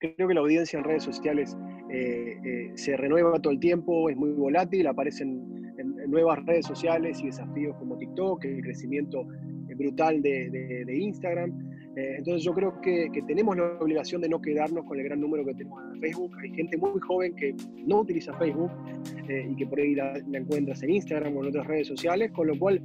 [0.00, 1.56] Creo que la audiencia en redes sociales
[1.90, 7.20] eh, eh, se renueva todo el tiempo, es muy volátil, aparecen en, nuevas redes sociales
[7.20, 9.26] y desafíos como TikTok, el crecimiento
[9.76, 11.69] brutal de, Instagram.
[11.96, 15.44] Eh, entonces yo creo que, tenemos la obligación de no quedarnos con el gran número
[15.44, 16.36] que tenemos en Facebook.
[16.42, 17.54] Hay gente muy joven que
[17.86, 18.70] no utiliza Facebook
[19.28, 22.48] y que por ahí la, la, encuentras en Instagram o en otras redes sociales, con
[22.48, 22.82] lo cual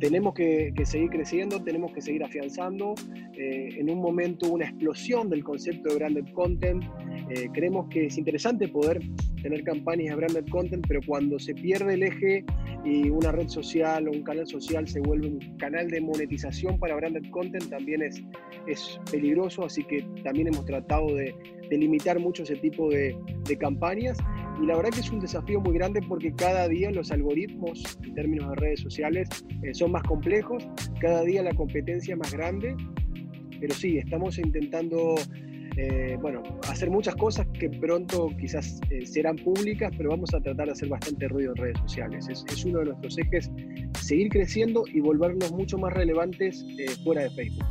[0.00, 2.94] tenemos que, seguir creciendo, tenemos que seguir afianzando.
[3.34, 6.82] Eh, en un momento una explosión del concepto de branded content.
[7.28, 9.00] Eh, creemos que es interesante poder
[9.42, 12.44] tener campañas de branded content, pero cuando se pierde el eje
[12.84, 16.96] y una red social o un canal social se vuelve un canal de monetización para
[16.96, 18.22] branded content, también es,
[18.66, 21.34] es peligroso, así que también hemos tratado de,
[21.70, 24.18] limitar mucho ese tipo de, de campañas.
[24.60, 28.14] Y la verdad que es un desafío muy grande porque cada día los algoritmos en
[28.14, 29.28] términos de redes sociales
[29.62, 30.68] eh, son más complejos,
[31.00, 32.76] cada día la competencia es más grande,
[33.60, 35.14] pero sí, estamos intentando
[35.82, 40.66] eh, bueno, hacer muchas cosas que pronto quizás eh, serán públicas, pero vamos a tratar
[40.66, 42.28] de hacer bastante ruido en redes sociales.
[42.28, 43.50] Es, uno de nuestros ejes,
[43.98, 46.66] seguir creciendo y volvernos mucho más relevantes
[47.02, 47.64] fuera de Facebook.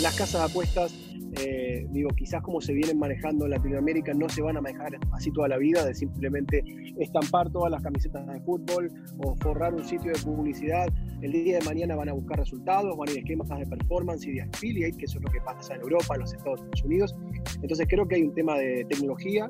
[0.00, 4.42] Las casas de apuestas eh, digo, quizás como se vienen manejando en Latinoamérica no se
[4.42, 6.64] van a manejar así toda la vida, de simplemente
[6.98, 10.88] estampar todas las camisetas de fútbol o forrar un sitio de publicidad.
[11.22, 14.32] El día de mañana van a buscar resultados, van a ir esquemas de performance y
[14.32, 17.14] de affiliate, que eso es lo que pasa en Europa, en los Estados Unidos.
[17.62, 19.48] Entonces creo que hay un tema de tecnología,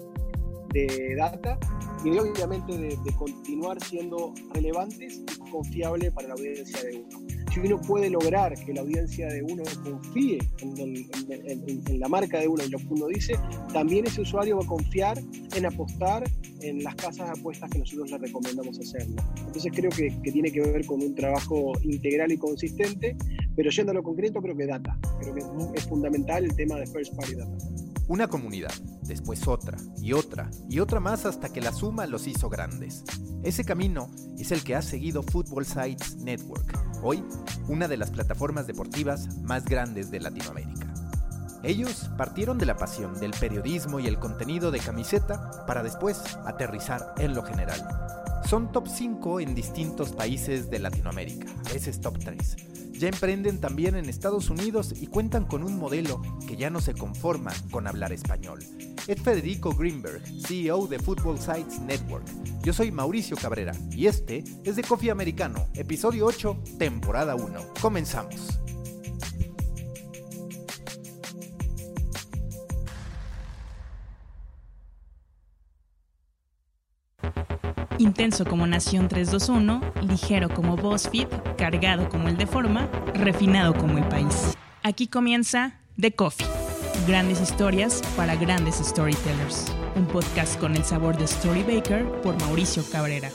[0.72, 1.58] de data
[2.04, 7.60] y obviamente de, de continuar siendo relevantes y confiables para la audiencia de uno si
[7.60, 12.68] uno puede lograr que la audiencia de uno confíe en, la marca de uno y
[12.68, 13.34] lo que uno dice,
[13.72, 15.18] también ese usuario va a confiar
[15.56, 16.24] en apostar
[16.60, 19.22] en las casas de apuestas que nosotros le recomendamos hacerlo.
[19.38, 23.16] Entonces creo que, tiene que ver con un trabajo integral y consistente,
[23.56, 24.96] pero yendo a lo concreto, creo que data.
[25.20, 25.41] Creo que
[25.74, 27.58] es, fundamental el tema de First Party Data.
[28.11, 28.72] Una comunidad,
[29.03, 33.05] después otra, y otra, y otra más hasta que la suma los hizo grandes.
[33.44, 37.22] Ese camino es el que ha seguido Football Sites Network hoy
[37.69, 40.93] una de las plataformas deportivas más grandes de Latinoamérica.
[41.62, 47.15] Ellos partieron de la pasión del periodismo y el contenido de camiseta para después aterrizar
[47.16, 47.81] en lo general.
[48.44, 52.69] Son top 5 en distintos países de Latinoamérica, a veces top 3
[53.00, 56.93] ya emprenden también en Estados Unidos y cuentan con un modelo que ya no se
[56.93, 58.61] conforma con hablar español.
[59.06, 62.27] Es Federico Greenberg, CEO de Football Sites Network.
[62.62, 67.72] Yo soy Mauricio Cabrera y este es de Coffee Americano, episodio 8, temporada 1.
[67.81, 68.60] Comenzamos.
[78.00, 81.28] Intenso como Nación 321, ligero como BuzzFeed,
[81.59, 84.56] cargado como el de Forma, refinado como el país.
[84.83, 86.47] Aquí comienza The Coffee.
[87.06, 89.66] Grandes historias para grandes storytellers.
[89.97, 93.28] Un podcast con el sabor de Story Baker por Mauricio Cabrera.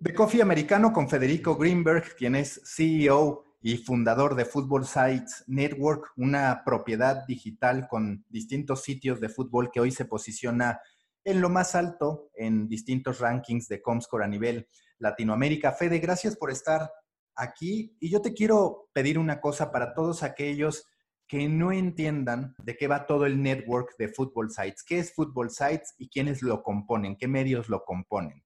[0.00, 6.12] The Coffee Americano con Federico Greenberg, quien es CEO y fundador de Football Sites Network,
[6.16, 10.80] una propiedad digital con distintos sitios de fútbol que hoy se posiciona
[11.24, 14.66] en lo más alto en distintos rankings de Comscore a nivel
[14.98, 15.70] Latinoamérica.
[15.70, 16.90] Fede, gracias por estar
[17.36, 20.88] aquí y yo te quiero pedir una cosa para todos aquellos
[21.28, 24.82] que no entiendan de qué va todo el network de Football Sites.
[24.82, 27.16] ¿Qué es Football Sites y quiénes lo componen?
[27.16, 28.42] ¿Qué medios lo componen?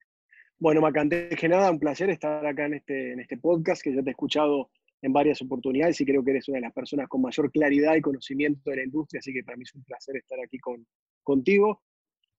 [0.58, 4.04] Bueno, Macante, que nada, un placer estar acá en este, en este podcast que yo
[4.04, 4.70] te he escuchado
[5.06, 8.00] en varias oportunidades y creo que eres una de las personas con mayor claridad y
[8.00, 10.84] conocimiento de la industria, así que para mí es un placer estar aquí con,
[11.22, 11.80] contigo.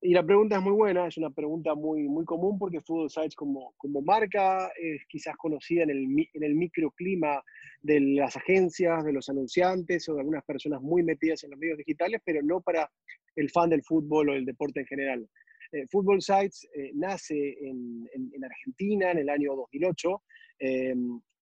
[0.01, 3.35] Y la pregunta es muy buena, es una pregunta muy, muy común porque Football Sites
[3.35, 7.41] como, como marca es quizás conocida en el, en el microclima
[7.81, 11.77] de las agencias, de los anunciantes o de algunas personas muy metidas en los medios
[11.77, 12.91] digitales, pero no para
[13.37, 15.29] el fan del fútbol o del deporte en general.
[15.71, 20.21] Eh, Football Sites eh, nace en, en, Argentina en el año 2008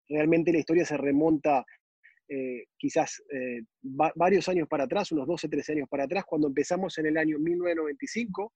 [0.09, 1.65] realmente la historia se remonta
[2.29, 6.97] eh, quizás eh, varios años para atrás, unos 12, 13 años para atrás, cuando empezamos
[6.97, 8.53] en el año 1995,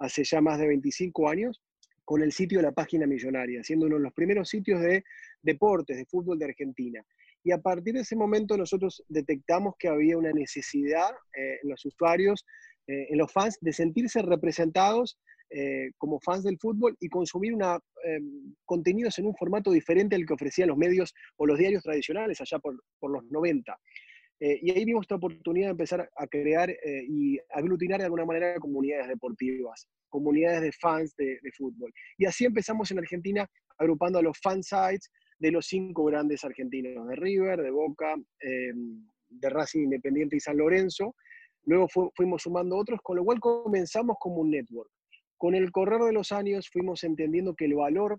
[0.00, 1.62] hace ya más de 25 años,
[2.04, 5.04] con el sitio de la página millonaria, siendo uno de los primeros sitios de
[5.42, 7.04] deportes, de fútbol de Argentina.
[7.44, 11.84] Y a partir de ese momento nosotros detectamos que había una necesidad eh, en los
[11.84, 12.44] usuarios,
[12.86, 15.18] en los fans, de sentirse representados
[15.56, 18.18] eh, como fans del fútbol y consumir eh,
[18.64, 22.58] contenidos en un formato diferente al que ofrecían los medios o los diarios tradicionales allá
[22.58, 23.78] por, los 90.
[24.40, 26.74] Eh, y ahí vimos esta oportunidad de empezar a crear
[27.08, 31.92] y aglutinar de alguna manera comunidades deportivas, comunidades de fans de, de, fútbol.
[32.18, 33.48] Y así empezamos en Argentina
[33.78, 35.08] agrupando a los fan sites
[35.44, 40.56] de los cinco grandes argentinos, de River, de Boca, em, de Racing Independiente y San
[40.56, 41.14] Lorenzo.
[41.66, 41.86] Luego
[42.16, 44.90] fuimos sumando otros, con lo cual comenzamos como un network.
[45.36, 48.18] Con el correr de los años fuimos entendiendo que el valor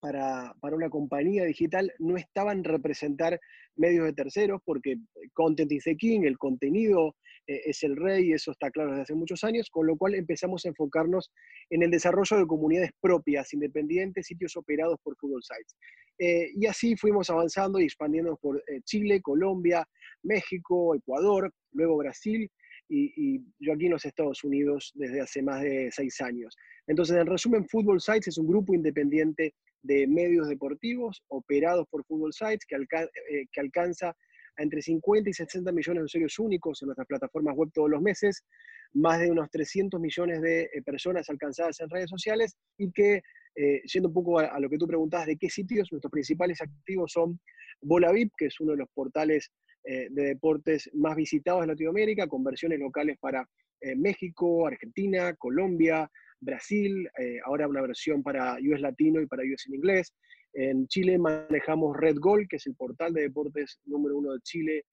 [0.00, 3.40] para, una compañía digital no estaba en representar
[3.76, 4.96] medios de terceros, porque
[5.32, 7.16] content is the king, el contenido
[7.50, 10.64] eh, es el rey, eso está claro desde hace muchos años, con lo cual empezamos
[10.64, 11.32] a enfocarnos
[11.70, 15.74] en el desarrollo de comunidades propias, independientes, sitios operados por Google Sites.
[16.20, 19.84] Eh, y así fuimos avanzando y expandiéndonos por eh, Chile, Colombia,
[20.22, 22.48] México, Ecuador, luego Brasil,
[22.92, 26.56] y, yo aquí en los Estados Unidos desde hace más de seis años.
[26.88, 32.32] Entonces, en resumen, Football Sites es un grupo independiente de medios deportivos operados por Football
[32.32, 34.14] Sites que, eh, que alcanza
[34.60, 38.44] entre 50 y 60 millones de usuarios únicos en nuestras plataformas web todos los meses,
[38.92, 43.22] más de unos 300 millones de eh, personas alcanzadas en redes sociales y que,
[43.54, 47.12] eh, yendo un poco a, lo que tú preguntabas de qué sitios, nuestros principales activos
[47.12, 47.40] son
[47.80, 49.50] Bolavip, que es uno de los portales
[49.84, 53.48] eh, de deportes más visitados de Latinoamérica, con versiones locales para
[53.80, 56.10] eh, México, Argentina, Colombia,
[56.42, 57.06] Brasil,
[57.44, 60.14] ahora una versión para US Latino y para US en inglés.
[60.52, 64.84] En Chile manejamos Red Gold, que es el portal de deportes número uno de Chile,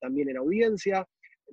[0.00, 1.06] también en audiencia.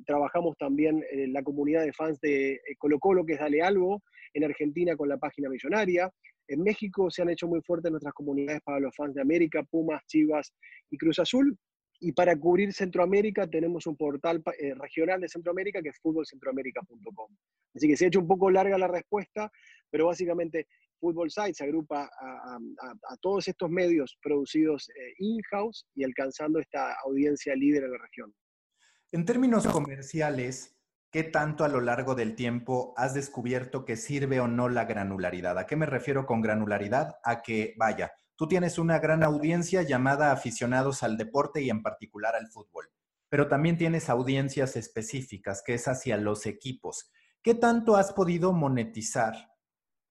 [0.06, 4.02] Trabajamos también en la comunidad de fans de Colo Colo, que es Dale Algo,
[4.34, 6.12] en Argentina con la página millonaria.
[6.48, 10.06] En México se han hecho muy fuertes nuestras comunidades para los fans de América, Pumas,
[10.06, 10.54] Chivas
[10.90, 11.58] y Cruz Azul.
[12.00, 17.36] Y para cubrir Centroamérica tenemos un portal eh, regional de Centroamérica que es futbolcentroamérica.com.
[17.76, 19.52] Así que se ha hecho un poco larga la respuesta,
[19.90, 20.68] pero básicamente
[21.02, 27.84] Football Sites agrupa a, todos estos medios producidos eh, in-house y alcanzando esta audiencia líder
[27.84, 28.34] en la región.
[29.12, 30.78] En términos comerciales,
[31.12, 35.58] ¿qué tanto a lo largo del tiempo has descubierto que sirve o no la granularidad?
[35.58, 37.16] ¿A qué me refiero con granularidad?
[37.24, 42.36] A que, vaya, Tú tienes una gran audiencia llamada aficionados al deporte y en particular
[42.36, 42.90] al fútbol,
[43.30, 47.12] pero también tienes audiencias específicas, que es hacia los equipos.
[47.44, 49.51] ¿Qué tanto has podido monetizar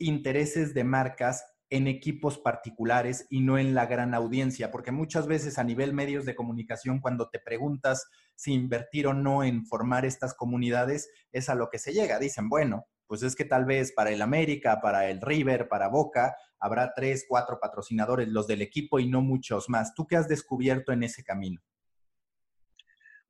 [0.00, 4.72] intereses de marcas en equipos particulares y no en la gran audiencia?
[4.72, 9.44] Porque muchas veces a nivel medios de comunicación, cuando te preguntas si invertir o no
[9.44, 12.18] en formar estas comunidades, es a lo que se llega.
[12.18, 16.36] Dicen, bueno, pues es que tal vez para el América, para el River, para Boca,
[16.60, 19.94] habrá tres, cuatro patrocinadores, los del equipo y no muchos más.
[19.94, 21.60] ¿Tú qué has descubierto en ese camino?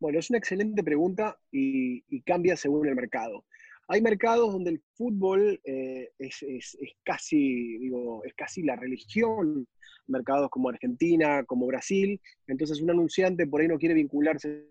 [0.00, 3.44] Bueno, es una excelente pregunta y, cambia según el mercado.
[3.92, 9.66] Hay mercados donde el fútbol eh, es, casi, digo, es casi la religión,
[10.06, 14.68] mercados como Argentina, como Brasil, entonces un anunciante por ahí no quiere vincularse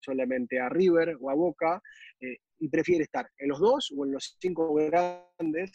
[0.00, 1.82] solamente a River o a Boca,
[2.22, 5.70] eh, y prefiere estar en los dos o en los cinco grandes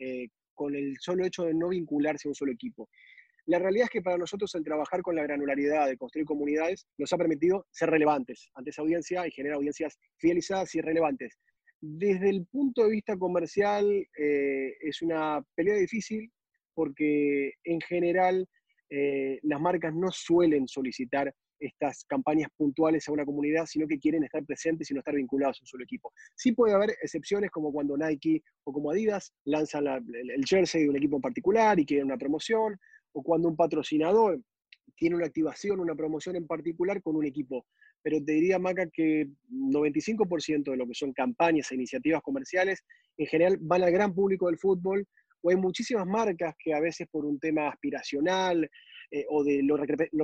[0.00, 2.88] eh, con el solo hecho de no vincularse a un solo equipo.
[3.46, 7.12] La realidad es que para nosotros el trabajar con la granularidad de construir comunidades nos
[7.12, 11.38] ha permitido ser relevantes ante esa audiencia y generar audiencias fidelizadas y relevantes.
[11.80, 13.86] Desde el punto de vista comercial
[14.18, 16.30] eh, es una pelea difícil
[16.74, 18.46] porque en general
[18.90, 24.24] eh, las marcas no suelen solicitar estas campañas puntuales a una comunidad, sino que quieren
[24.24, 26.12] estar presentes y no estar vinculados a un solo equipo.
[26.34, 30.96] Sí puede haber excepciones como cuando Nike o como Adidas lanzan el, jersey de un
[30.96, 32.78] equipo en particular y quieren una promoción,
[33.12, 34.40] o cuando un patrocinador
[34.96, 37.66] tiene una activación, una promoción en particular con un equipo.
[38.02, 42.82] Pero te diría, Maca, que 95% de lo que son campañas e iniciativas comerciales,
[43.16, 45.06] en general van al gran público del fútbol,
[45.42, 48.68] o hay muchísimas marcas que a veces por un tema aspiracional,
[49.10, 49.76] eh, o de lo,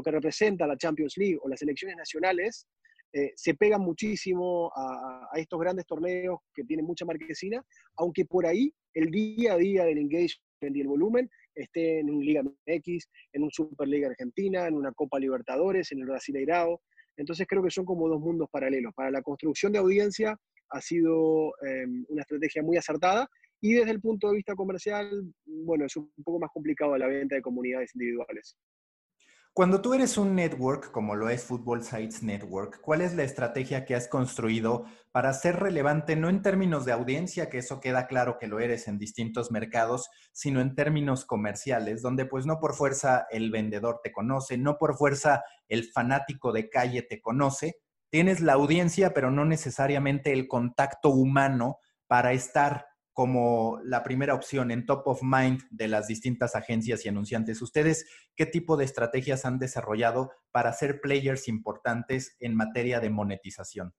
[0.03, 2.67] que representa la Champions League o las elecciones nacionales,
[3.13, 7.65] eh, se pegan muchísimo a, estos grandes torneos que tienen mucha marquesina,
[7.97, 12.25] aunque por ahí el día a día del engagement y el volumen esté en un
[12.25, 16.81] Liga MX, en un Superliga Argentina, en una Copa Libertadores, en el Brasileirao.
[17.17, 18.93] Entonces creo que son como dos mundos paralelos.
[18.95, 20.39] Para la construcción de audiencia
[20.71, 23.29] ha sido eh, una estrategia muy acertada
[23.61, 25.09] y desde el punto de vista comercial,
[25.45, 28.57] bueno, es un poco más complicado la venta de comunidades individuales.
[29.57, 33.87] Cuando tú eres un network, como lo es Football Sites Network, ¿cuál es la estrategia
[33.87, 38.37] que has construido para ser relevante, no en términos de audiencia, que eso queda claro
[38.39, 43.27] que lo eres en distintos mercados, sino en términos comerciales, donde pues no por fuerza
[43.31, 47.79] el vendedor te conoce, no por fuerza el fanático de calle te conoce,
[48.11, 54.71] tienes la audiencia, pero no necesariamente el contacto humano para estar como la primera opción
[54.71, 57.63] en top of mind de las distintas agencias y anunciantes.
[57.63, 58.07] ¿Ustedes
[58.37, 63.95] qué tipo de estrategias han desarrollado para ser players importantes en materia de monetización?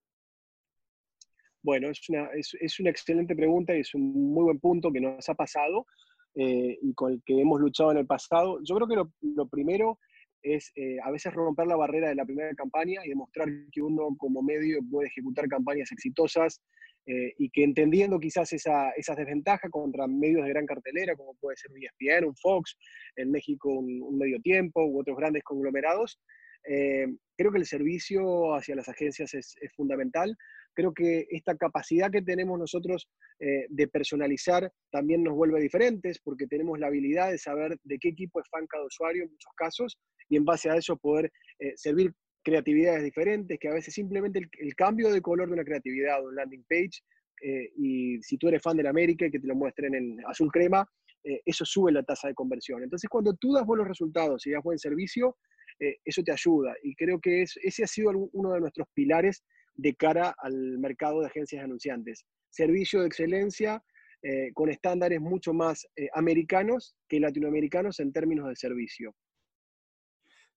[1.64, 5.28] Bueno, es una, es, una excelente pregunta y es un muy buen punto que nos
[5.28, 5.88] ha pasado.
[6.36, 8.60] eh, y con el que hemos luchado en el pasado.
[8.64, 9.98] Yo creo que lo, primero
[10.44, 14.16] es eh, a veces romper la barrera de la primera campaña y demostrar que uno
[14.16, 16.62] como medio puede ejecutar campañas exitosas
[17.08, 21.58] eh, y que entendiendo quizás esa, esas desventajas contra medios de gran cartelera, como puede
[21.58, 22.78] ser un ESPN, un Fox,
[23.16, 26.20] en México un, medio tiempo u otros grandes conglomerados,
[27.38, 30.36] creo que el servicio hacia las agencias es, fundamental.
[30.74, 33.10] Creo que esta capacidad que tenemos nosotros
[33.40, 38.10] eh, de personalizar también nos vuelve diferentes porque tenemos la habilidad de saber de qué
[38.10, 39.98] equipo es fan cada usuario en muchos casos
[40.30, 42.14] y en base a eso poder eh, servir
[42.50, 46.36] creatividades diferentes, que a veces simplemente el, cambio de color de una creatividad o un
[46.36, 47.02] landing page,
[47.42, 50.52] eh, y si tú eres fan la América y que te lo muestren en azul
[50.52, 50.90] crema,
[51.46, 52.84] eso sube la tasa de conversión.
[52.84, 55.36] Entonces, cuando tú das buenos resultados y das buen servicio,
[56.06, 56.74] eso te ayuda.
[56.84, 59.44] Y creo que ese ha sido uno de nuestros pilares
[59.76, 62.26] de cara al mercado de agencias anunciantes.
[62.50, 63.84] Servicio de excelencia
[64.24, 69.16] eh, con estándares mucho más eh, americanos que latinoamericanos en términos de servicio.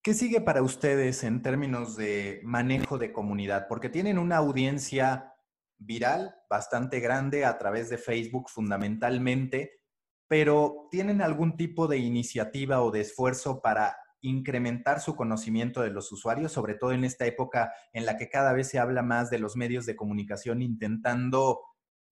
[0.02, 3.66] ¿Qué sigue para ustedes en términos de manejo de comunidad?
[3.68, 5.34] Porque tienen una audiencia
[5.76, 9.82] viral bastante grande a través de Facebook fundamentalmente,
[10.26, 16.10] pero ¿tienen algún tipo de iniciativa o de esfuerzo para incrementar su conocimiento de los
[16.12, 19.38] usuarios, sobre todo en esta época en la que cada vez se habla más de
[19.38, 21.60] los medios de comunicación intentando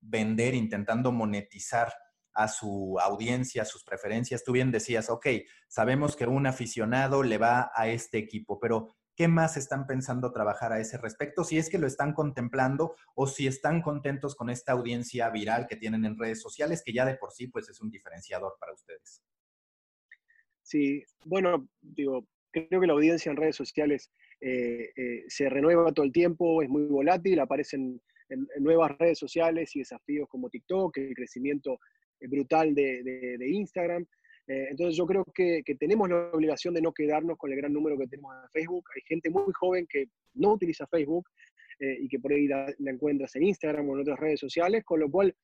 [0.02, 1.90] vender, intentando monetizar
[2.34, 4.44] a su audiencia, a sus preferencias.
[4.44, 5.26] Tú bien decías, ok,
[5.66, 10.72] sabemos que un aficionado le va a este equipo, pero ¿qué más están pensando trabajar
[10.72, 11.42] a ese respecto?
[11.42, 15.76] Si es que lo están contemplando o si están contentos con esta audiencia viral que
[15.76, 19.22] tienen en redes sociales, que ya de por sí pues es un diferenciador para ustedes.
[20.62, 26.04] Sí, bueno, digo, creo que la audiencia en redes sociales eh, eh, se renueva todo
[26.04, 31.14] el tiempo, es muy volátil, aparecen en, nuevas redes sociales y desafíos como TikTok, el
[31.14, 31.80] crecimiento
[32.20, 34.06] brutal de, Instagram.
[34.46, 38.06] entonces yo creo que, tenemos la obligación de no quedarnos con el gran número que
[38.06, 38.84] tenemos en Facebook.
[38.94, 41.28] Hay gente muy joven que no utiliza Facebook
[41.80, 45.10] y que por ahí la, encuentras en Instagram o en otras redes sociales, con lo
[45.10, 45.34] cual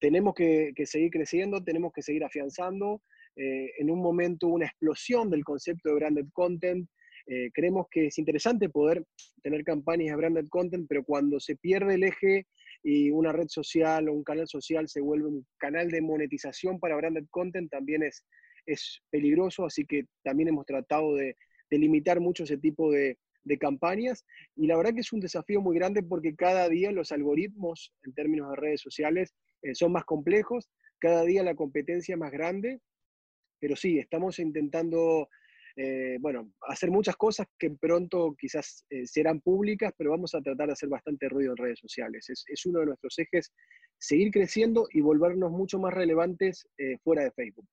[0.00, 3.02] tenemos que, que seguir creciendo, tenemos que seguir afianzando.
[3.36, 6.88] Eh, en un momento una explosión del concepto de branded content.
[7.26, 9.04] Eh, creemos que es interesante poder
[9.42, 12.46] tener campañas de branded content, pero cuando se pierde el eje
[12.82, 16.96] y una red social o un canal social se vuelve un canal de monetización para
[16.96, 18.24] branded content, también es,
[18.66, 21.36] es peligroso, así que también hemos tratado de,
[21.70, 23.18] limitar mucho ese tipo de,
[23.60, 24.24] campañas.
[24.56, 28.12] Y la verdad que es un desafío muy grande porque cada día los algoritmos en
[28.12, 30.68] términos de redes sociales eh, son más complejos,
[30.98, 32.80] cada día la competencia es más grande
[33.58, 35.28] pero sí, estamos intentando,
[35.76, 40.68] eh, bueno, hacer muchas cosas que pronto quizás eh, serán públicas, pero vamos a tratar
[40.68, 42.30] de hacer bastante ruido en redes sociales.
[42.30, 43.52] Es, uno de nuestros ejes,
[43.98, 47.68] seguir creciendo y volvernos mucho más relevantes eh, fuera de Facebook.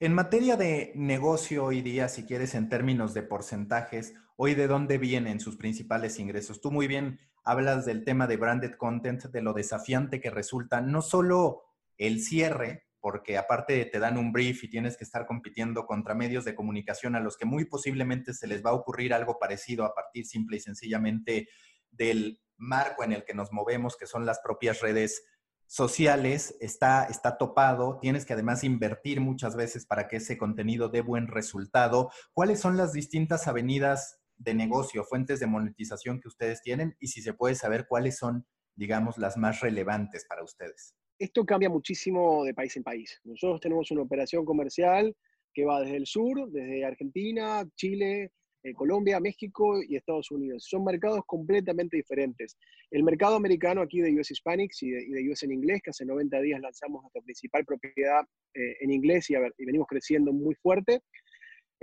[0.00, 4.98] En materia de negocio hoy día, si quieres, en términos de porcentajes, hoy de dónde
[4.98, 6.60] vienen sus principales ingresos.
[6.60, 11.00] Tú muy bien hablas del tema de branded content, de lo desafiante que resulta no
[11.00, 11.62] solo
[11.96, 16.46] el cierre, porque aparte te dan un brief y tienes que estar compitiendo contra medios
[16.46, 19.94] de comunicación a los que muy posiblemente se les va a ocurrir algo parecido a
[19.94, 21.50] partir simple y sencillamente
[21.90, 25.22] del marco en el que nos movemos, que son las propias redes
[25.66, 31.02] sociales, está, está topado, tienes que además invertir muchas veces para que ese contenido dé
[31.02, 32.10] buen resultado.
[32.32, 36.96] ¿Cuáles son las distintas avenidas de negocio, fuentes de monetización que ustedes tienen?
[37.00, 38.46] Y si se puede saber cuáles son,
[38.76, 43.20] digamos, las más relevantes para ustedes esto cambia muchísimo de país en país.
[43.24, 45.14] Nosotros tenemos una operación comercial
[45.52, 48.32] que va desde el sur, desde Argentina, Chile,
[48.64, 50.64] eh, Colombia, México y Estados Unidos.
[50.66, 52.56] Son mercados completamente diferentes.
[52.90, 56.40] El mercado americano aquí de US Hispanics y de, US en inglés, que hace 90
[56.40, 58.22] días lanzamos nuestra principal propiedad
[58.54, 61.02] eh, en inglés y, venimos creciendo muy fuerte.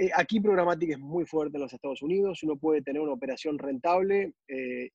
[0.02, 3.60] Eh, aquí Programmatic es muy fuerte en los Estados Unidos, uno puede tener una operación
[3.60, 4.34] rentable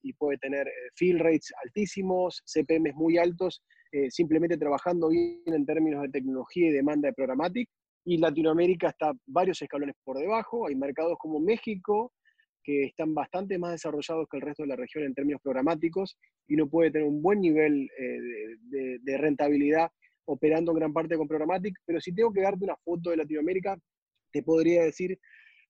[0.03, 6.03] y puede tener fill rates altísimos, CPMs muy altos eh, simplemente trabajando bien en términos
[6.03, 7.71] de tecnología y demanda de programática.
[8.05, 10.67] Y Latinoamérica está varios escalones por debajo.
[10.67, 12.13] Hay mercados como México
[12.63, 16.57] que están bastante más desarrollados que el resto de la región en términos programáticos y
[16.57, 19.89] no puede tener un buen nivel eh, de, rentabilidad
[20.27, 21.81] operando en gran parte con programática.
[21.87, 23.79] Pero si tengo que darte una foto de Latinoamérica,
[24.33, 25.18] te podría decir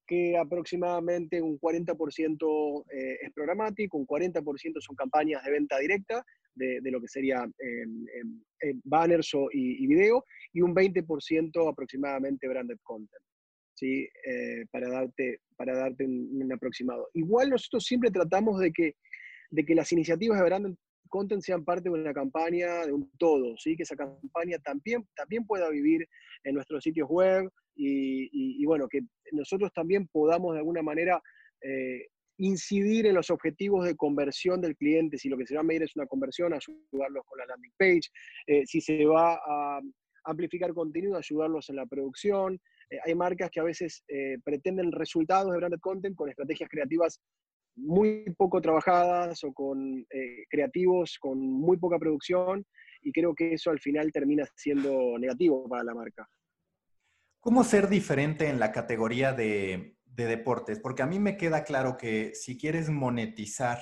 [0.06, 6.80] que aproximadamente un 40% eh, es programático, un 40% son campañas de venta directa de,
[6.90, 13.22] lo que sería em, em, em, banners y, video, y un 20% aproximadamente branded content.
[13.74, 14.08] ¿sí?
[14.24, 17.08] Eh, para darte, para darte un, aproximado.
[17.12, 18.94] Igual nosotros siempre tratamos de que,
[19.50, 20.74] de que las iniciativas de branded,
[21.08, 23.76] content sean parte de una campaña, de un todo, ¿sí?
[23.76, 26.08] que esa campaña también, también pueda vivir
[26.44, 29.00] en nuestros sitios web y, bueno, que
[29.32, 31.20] nosotros también podamos de alguna manera
[31.62, 32.06] eh,
[32.38, 35.82] incidir en los objetivos de conversión del cliente, si lo que se va a medir
[35.82, 38.10] es una conversión, ayudarlos con la landing page,
[38.46, 39.80] eh, si se va a
[40.24, 42.60] amplificar contenido, ayudarlos en la producción.
[42.90, 44.04] Eh, hay marcas que a veces
[44.44, 47.20] pretenden resultados de branded content con estrategias creativas
[47.78, 50.06] muy poco trabajadas o con
[50.48, 52.64] creativos con muy poca producción
[53.02, 56.28] y creo que eso al final termina siendo negativo para la marca.
[57.46, 60.80] ¿Cómo ser diferente en la categoría de, de deportes?
[60.80, 63.78] Porque a mí me queda claro que si quieres monetizar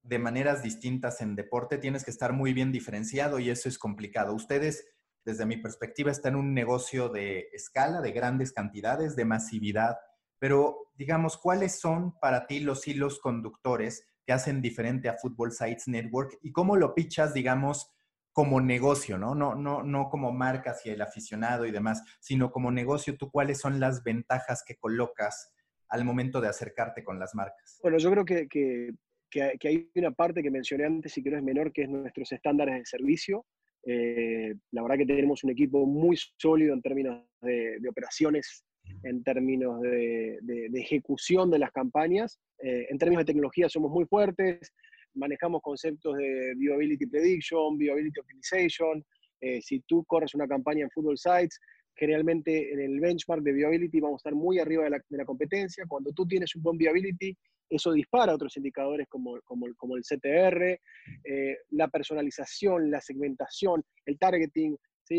[0.00, 4.32] de maneras distintas en deporte, tienes que estar muy bien diferenciado y eso es complicado.
[4.32, 4.86] Ustedes,
[5.22, 9.98] desde mi perspectiva, están en un negocio de escala, de grandes cantidades, de masividad
[10.44, 15.88] pero digamos, ¿cuáles son para ti los hilos conductores que hacen diferente a Football Sites
[15.88, 17.93] Network y cómo lo pichas, digamos,
[18.34, 19.34] como negocio, ¿no?
[19.34, 23.60] No, no, no como marca hacia el aficionado y demás, sino como negocio, ¿tú cuáles
[23.60, 25.54] son las ventajas que colocas
[25.88, 27.78] al momento de acercarte con las marcas?
[27.80, 28.92] Bueno, yo creo que, que,
[29.30, 32.30] que, hay una parte que mencioné antes y que no es menor, que es nuestros
[32.32, 33.46] estándares de servicio.
[33.86, 38.64] Eh, la verdad que tenemos un equipo muy sólido en términos de, de operaciones
[39.02, 40.38] en términos de,
[40.74, 42.40] ejecución de las campañas.
[42.62, 44.72] Eh, en términos de tecnología somos muy fuertes,
[45.14, 49.04] manejamos conceptos de viewability prediction, viewability optimization.
[49.40, 51.60] Eh, si tú corres una campaña en Football Sites,
[51.94, 55.84] generalmente en el benchmark de viewability vamos a estar muy arriba de la, competencia.
[55.86, 57.36] Cuando tú tienes un buen viewability,
[57.68, 60.80] eso dispara otros indicadores como, el CTR,
[61.24, 64.76] eh, la personalización, la segmentación, el targeting.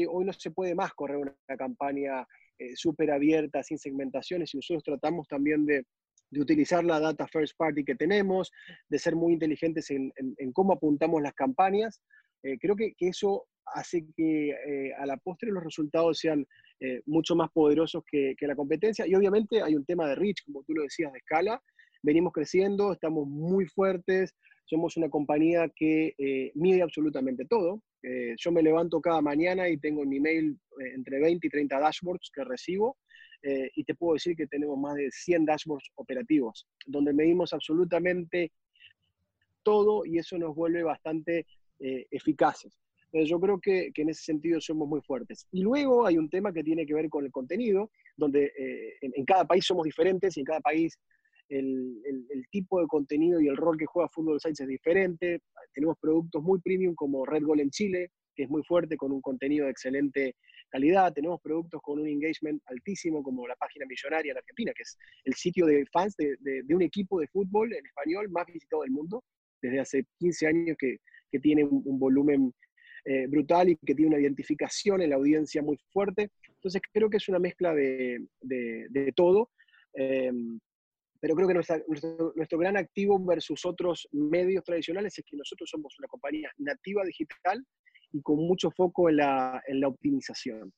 [0.09, 2.25] Hoy no se puede más correr una campaña
[2.57, 5.85] eh, súper abierta, sin segmentaciones, y nosotros tratamos también de,
[6.41, 8.51] utilizar la data first party que tenemos,
[8.89, 10.11] de ser muy inteligentes en,
[10.53, 12.01] cómo apuntamos las campañas.
[12.43, 16.45] Eh, creo que, eso hace que eh, a la postre los resultados sean
[17.05, 19.07] mucho más poderosos que, que, la competencia.
[19.07, 21.61] Y obviamente hay un tema de reach, como tú lo decías, de escala.
[22.03, 27.81] Venimos creciendo, estamos muy fuertes, somos una compañía que eh, mide absolutamente todo.
[28.03, 31.49] Eh, yo me levanto cada mañana y tengo en mi mail eh, entre 20 y
[31.49, 32.97] 30 dashboards que recibo
[33.75, 38.51] y te puedo decir que tenemos más de 100 dashboards operativos, donde medimos absolutamente
[39.63, 41.45] todo y eso nos vuelve bastante
[41.79, 42.77] eficaces.
[43.05, 45.47] Entonces yo creo que, que, en ese sentido somos muy fuertes.
[45.51, 48.51] Y luego hay un tema que tiene que ver con el contenido, donde
[49.01, 50.97] en, en, cada país somos diferentes y en cada país
[51.49, 55.41] el, tipo de contenido y el rol que juega Fútbol Sites es diferente.
[55.73, 59.21] Tenemos productos muy premium como Red Goal en Chile, que es muy fuerte, con un
[59.21, 60.35] contenido excelente
[60.75, 61.13] calidad.
[61.13, 65.33] Tenemos productos con un engagement altísimo, como la página millonaria en Argentina, que es el
[65.33, 69.23] sitio de fans de, un equipo de fútbol en español más visitado del mundo,
[69.61, 70.97] desde hace 15 años que,
[71.41, 72.53] tiene un, volumen
[73.03, 76.29] eh, brutal y que tiene una identificación en la audiencia muy fuerte.
[76.47, 79.51] Entonces creo que es una mezcla de, todo.
[79.93, 80.57] Em,
[81.19, 86.07] pero creo que nuestro, gran activo versus otros medios tradicionales es que nosotros somos una
[86.07, 87.65] compañía nativa digital
[88.15, 90.71] y con mucho foco en la, en la optimización.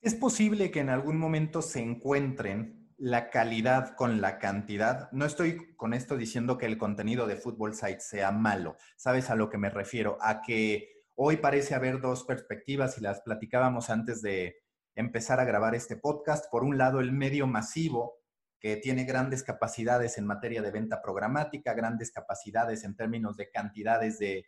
[0.00, 5.10] ¿Es posible que en algún momento se encuentren la calidad con la cantidad?
[5.12, 8.76] No estoy con esto diciendo que el contenido de Football Site sea malo.
[8.96, 10.18] ¿Sabes a lo que me refiero?
[10.20, 14.56] A que hoy parece haber dos perspectivas y las platicábamos antes de
[14.96, 16.50] empezar a grabar este podcast.
[16.50, 18.18] Por un lado, el medio masivo
[18.58, 24.18] que tiene grandes capacidades en materia de venta programática, grandes capacidades en términos de cantidades
[24.18, 24.46] de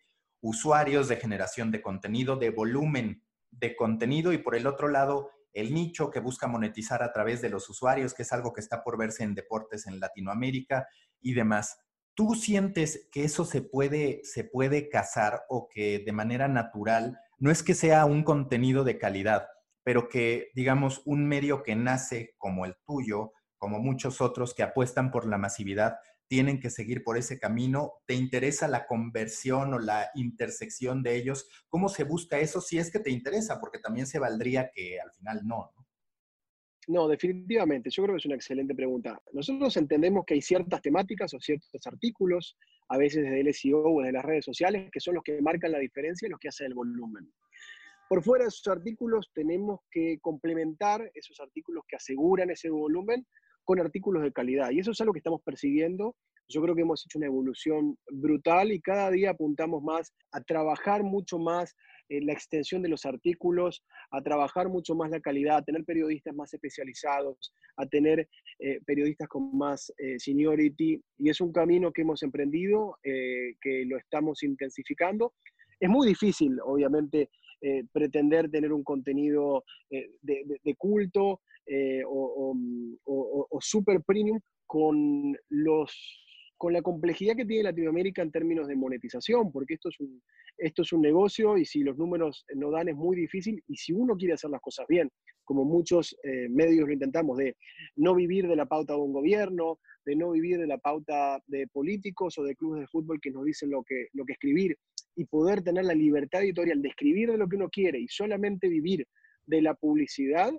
[0.49, 5.73] usuarios, de generación de contenido, de volumen de contenido y por el otro lado el
[5.73, 8.99] nicho que busca monetizar a través de los usuarios, que es algo que está por
[8.99, 10.87] verse en deportes en Latinoamérica
[11.21, 11.79] y demás.
[12.15, 17.51] ¿Tú sientes que eso se puede, se puede casar o que de manera natural, no
[17.51, 19.49] es que sea un contenido de calidad,
[19.83, 25.11] pero que, digamos, un medio que nace como el tuyo, como muchos otros que apuestan
[25.11, 25.97] por la masividad,
[26.29, 27.93] tienen que seguir por ese camino.
[28.07, 31.49] ¿Te interesa la conversión o la intersección de ellos?
[31.69, 33.61] ¿Cómo se busca eso si es que te interesa?
[33.61, 35.73] Porque también se valdría que al final no.
[36.89, 37.91] No, definitivamente.
[37.91, 39.21] Yo creo que es una excelente pregunta.
[39.33, 42.57] Nosotros entendemos que hay ciertas temáticas o ciertos artículos,
[42.89, 45.73] a veces desde el SEO o desde las redes sociales, que son los que marcan
[45.73, 47.33] la diferencia y los que hacen el volumen.
[48.09, 53.27] Por fuera de esos artículos tenemos que complementar esos artículos que aseguran ese volumen
[53.67, 54.71] con artículos de calidad.
[54.71, 56.17] Y eso es algo que estamos persiguiendo.
[56.49, 61.03] Yo creo que hemos hecho una evolución brutal y cada día apuntamos más a trabajar
[61.03, 61.75] mucho más
[62.09, 66.33] eh, la extensión de los artículos, a trabajar mucho más la calidad, a tener periodistas
[66.37, 68.29] más especializados, a tener
[68.61, 73.99] eh, periodistas con más eh, seniority y es un camino que hemos emprendido, que lo
[73.99, 75.35] estamos intensificando.
[75.81, 77.29] Es muy difícil, obviamente,
[77.93, 81.41] pretender tener un contenido de, culto
[82.07, 82.57] o,
[83.51, 85.93] o super premium con los
[86.57, 90.23] con la complejidad que tiene Latinoamérica en términos de monetización, porque esto es, un,
[90.57, 93.93] esto es un negocio y si los números no dan es muy difícil y si
[93.93, 95.11] uno quiere hacer las cosas bien,
[95.45, 97.57] como muchos eh, medios lo intentamos, de
[97.97, 101.67] no vivir de la pauta de un gobierno, de no vivir de la pauta de
[101.69, 104.77] políticos o de clubes de fútbol que nos dicen lo que, lo que escribir
[105.17, 108.69] y poder tener la libertad editorial de escribir de lo que uno quiere y solamente
[108.69, 109.07] vivir
[109.47, 110.53] de la publicidad,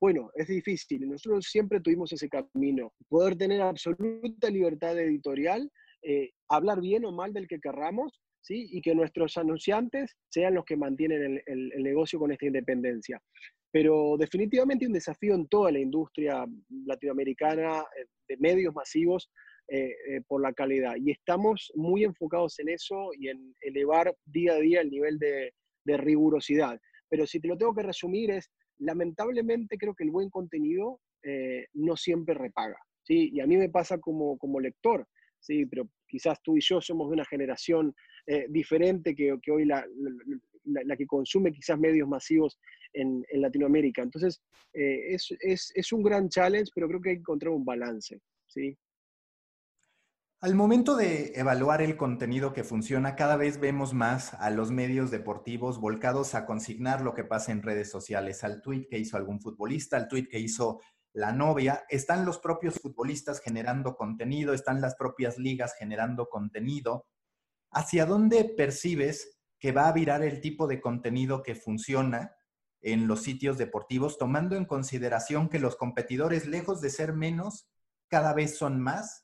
[0.00, 1.08] bueno, es difícil.
[1.08, 2.92] Nosotros siempre tuvimos ese camino.
[3.08, 5.70] Poder tener absoluta libertad editorial,
[6.02, 8.68] eh, hablar bien o mal del que querramos, ¿sí?
[8.70, 13.18] y que nuestros anunciantes sean los que mantienen el, negocio con esta independencia.
[13.70, 16.44] Pero definitivamente un desafío en toda la industria
[16.84, 19.30] latinoamericana eh, de medios masivos
[19.68, 20.94] eh, por la calidad.
[20.96, 25.52] Y estamos muy enfocados en eso y en elevar día a día el nivel de,
[25.84, 26.80] de rigurosidad.
[27.08, 31.66] Pero si te lo tengo que resumir es lamentablemente creo que el buen contenido eh,
[31.74, 33.30] no siempre repaga, ¿sí?
[33.32, 35.06] Y a mí me pasa como, como lector,
[35.40, 35.66] ¿sí?
[35.66, 37.94] Pero quizás tú y yo somos de una generación
[38.26, 39.86] eh, diferente que, que hoy la,
[40.64, 42.58] la, que consume quizás medios masivos
[42.92, 44.02] en, en Latinoamérica.
[44.02, 47.64] Entonces, eh, es, es, es, un gran challenge, pero creo que hay que encontrar un
[47.64, 48.76] balance, ¿sí?
[50.44, 55.10] Al momento de evaluar el contenido que funciona, cada vez vemos más a los medios
[55.10, 59.40] deportivos volcados a consignar lo que pasa en redes sociales, al tweet que hizo algún
[59.40, 60.82] futbolista, al tweet que hizo
[61.14, 61.86] la novia.
[61.88, 67.06] Están los propios futbolistas generando contenido, están las propias ligas generando contenido.
[67.70, 72.36] ¿Hacia dónde percibes que va a virar el tipo de contenido que funciona
[72.82, 77.66] en los sitios deportivos, tomando en consideración que los competidores, lejos de ser menos,
[78.08, 79.23] cada vez son más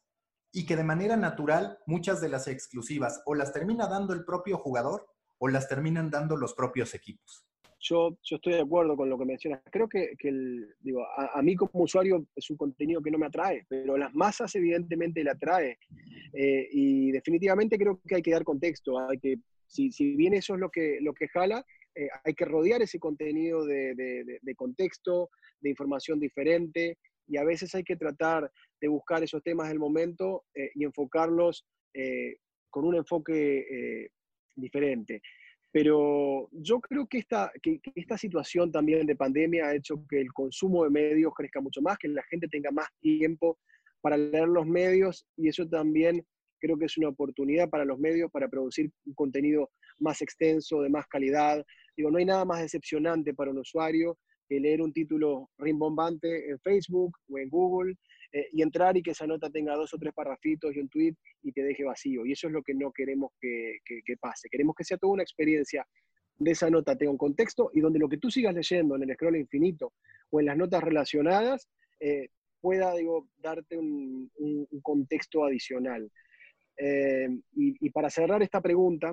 [0.52, 4.58] y que de manera natural muchas de las exclusivas o las termina dando el propio
[4.58, 5.06] jugador
[5.38, 7.44] o las terminan dando los propios equipos.
[7.82, 9.62] Yo, estoy de acuerdo con lo que mencionas.
[9.70, 13.26] Creo que, que el, digo, a, mí como usuario es un contenido que no me
[13.26, 15.78] atrae, pero las masas evidentemente le atrae.
[16.34, 18.98] Eh, y definitivamente creo que hay que dar contexto.
[18.98, 22.44] Hay que, si, si bien eso es lo que, lo que jala, eh, hay que
[22.44, 26.98] rodear ese contenido de, de, de, contexto, de información diferente,
[27.30, 31.64] y a veces hay que tratar de buscar esos temas del momento eh, y enfocarlos
[31.94, 32.36] eh,
[32.68, 34.10] con un enfoque eh,
[34.56, 35.22] diferente.
[35.70, 40.32] Pero yo creo que esta, que, esta situación también de pandemia ha hecho que el
[40.32, 43.56] consumo de medios crezca mucho más, que la gente tenga más tiempo
[44.00, 46.26] para leer los medios y eso también
[46.58, 50.90] creo que es una oportunidad para los medios para producir un contenido más extenso, de
[50.90, 51.64] más calidad.
[51.96, 54.18] Digo, no hay nada más decepcionante para un usuario
[54.58, 57.94] leer un título rimbombante en Facebook o en Google
[58.32, 61.14] eh, y entrar y que esa nota tenga dos o tres parrafitos y un tweet
[61.42, 62.24] y te deje vacío.
[62.24, 64.48] Y eso es lo que no queremos que, que, pase.
[64.48, 65.86] Queremos que sea toda una experiencia
[66.36, 69.14] de esa nota tenga un contexto y donde lo que tú sigas leyendo en el
[69.14, 69.92] scroll infinito
[70.30, 71.68] o en las notas relacionadas
[72.00, 72.28] eh,
[72.60, 74.30] pueda digo, darte un,
[74.82, 76.10] contexto adicional.
[76.76, 79.12] Eh, y, para cerrar esta pregunta,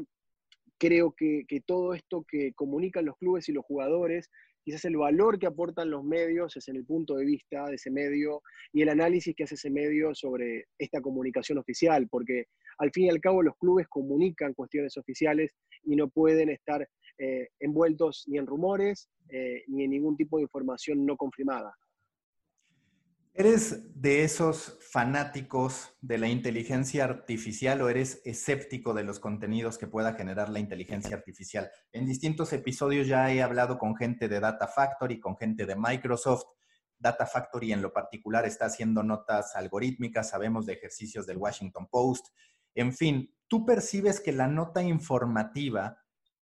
[0.77, 4.29] creo que, que, todo esto que comunican los clubes y los jugadores
[4.67, 7.89] quizás el valor que aportan los medios es en el punto de vista de ese
[7.89, 8.41] medio
[8.73, 12.47] y el análisis que hace ese medio sobre esta comunicación oficial, porque
[12.79, 15.51] al fin y al cabo los clubes comunican cuestiones oficiales
[15.85, 16.85] y no pueden estar
[17.17, 21.73] eh, envueltos ni en rumores eh, ni en ningún tipo de información no confirmada.
[23.39, 29.85] ¿Eres de esos fanáticos de la inteligencia artificial o eres escéptico de los contenidos que
[29.85, 31.69] pueda generar la inteligencia artificial?
[31.91, 36.45] En distintos episodios ya he hablado con gente de Data Factory, con gente de Microsoft.
[36.97, 42.29] Data Factory en lo particular está haciendo notas algorítmicas, sabemos de ejercicios del Washington Post.
[42.73, 46.03] En fin, ¿tú percibes que la nota informativa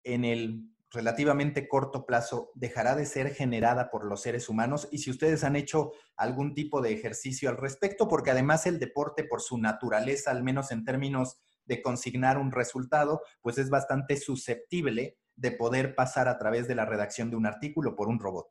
[0.05, 5.11] en el relativamente corto plazo dejará de ser generada por los seres humanos y si
[5.11, 9.59] ustedes han hecho algún tipo de ejercicio al respecto, porque además el deporte por su
[9.59, 15.95] naturaleza, al menos en términos de consignar un resultado, pues es bastante susceptible de poder
[15.95, 18.49] pasar a través de la redacción de un artículo por un robot.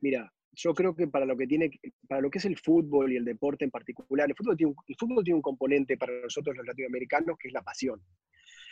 [0.00, 1.70] Mira, yo creo que para lo que tiene,
[2.08, 4.76] para lo que es el fútbol y el deporte en particular, el fútbol tiene un,
[4.86, 8.00] el fútbol tiene un componente para nosotros los latinoamericanos que es la pasión.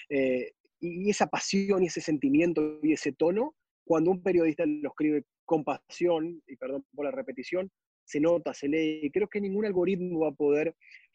[0.08, 0.52] Eh,
[0.84, 5.64] y esa pasión y ese sentimiento y ese tono, cuando un periodista lo escribe con
[5.64, 7.70] pasión, y perdón por la repetición,
[8.04, 9.00] se nota, se lee.
[9.02, 10.74] Y creo que ningún algoritmo va a poder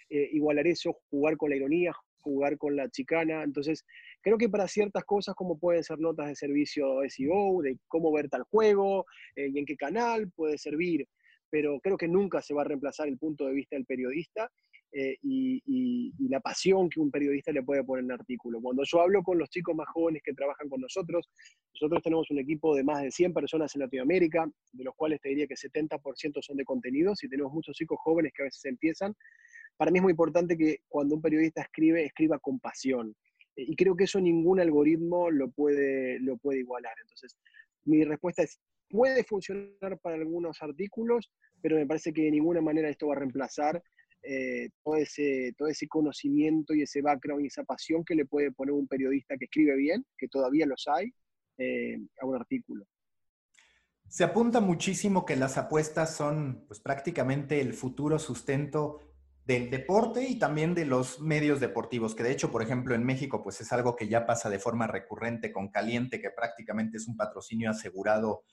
[0.10, 3.44] eh, igualar eso, jugar con la ironía, jugar con la chicana.
[3.44, 3.86] Entonces,
[4.22, 8.30] creo que para ciertas cosas, como pueden ser notas de servicio SEO, de cómo ver
[8.30, 9.06] tal juego
[9.36, 11.08] eh, y en qué canal puede servir.
[11.52, 14.52] pero creo que nunca se va a reemplazar el punto de vista del periodista
[14.92, 18.62] eh, y, la pasión que un periodista le puede poner en un artículo.
[18.62, 21.28] Cuando yo hablo con los chicos más jóvenes que trabajan con nosotros,
[21.74, 25.30] nosotros tenemos un equipo de más de 100 personas en Latinoamérica, de los cuales te
[25.30, 29.16] diría que 70% son de contenidos y tenemos muchos chicos jóvenes que a veces empiezan.
[29.76, 33.16] Para mí es muy importante que cuando un periodista escribe, escriba con pasión.
[33.56, 36.94] Eh, y creo que eso ningún algoritmo lo puede, lo puede igualar.
[37.02, 37.36] Entonces,
[37.86, 42.90] mi respuesta es, puede funcionar para algunos artículos, pero me parece que de ninguna manera
[42.90, 43.82] esto va a reemplazar
[44.22, 48.52] eh, todo, ese, todo ese conocimiento y ese background y esa pasión que le puede
[48.52, 51.14] poner un periodista que escribe bien, que todavía los hay,
[51.58, 52.86] eh, a un artículo.
[54.08, 59.02] Se apunta muchísimo que las apuestas son pues, prácticamente el futuro sustento
[59.46, 63.44] del deporte y también de los medios deportivos, que de hecho, por ejemplo, en México,
[63.44, 67.18] pues es algo que ya pasa de forma recurrente con Caliente, que prácticamente es un
[67.18, 68.44] patrocinio asegurado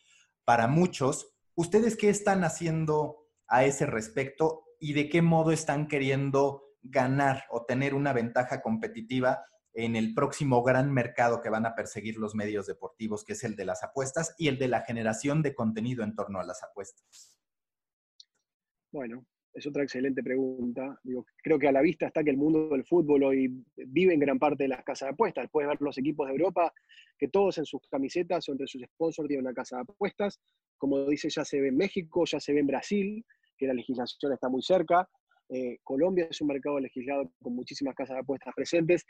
[0.44, 1.34] para muchos.
[1.54, 7.64] ¿Ustedes qué están haciendo a ese respecto y de qué modo están queriendo ganar o
[7.64, 12.66] tener una ventaja competitiva en el próximo gran mercado que van a perseguir los medios
[12.66, 16.14] deportivos, que es el de las apuestas y el de la generación de contenido en
[16.14, 17.38] torno a las apuestas?
[18.90, 20.98] Bueno, es otra excelente pregunta.
[21.42, 24.38] Creo que a la vista está que el mundo del fútbol hoy vive en gran
[24.38, 25.48] parte de las casas de apuestas.
[25.50, 26.72] Puedes ver los equipos de Europa
[27.18, 30.40] que todos en sus camisetas o entre sus sponsors tienen una casa de apuestas.
[30.78, 33.24] Como dice, ya se ve en México, ya se ve en Brasil,
[33.56, 35.08] que la legislación está muy cerca.
[35.48, 39.04] Eh, Colombia es un mercado legislado con muchísimas casas de apuestas presentes.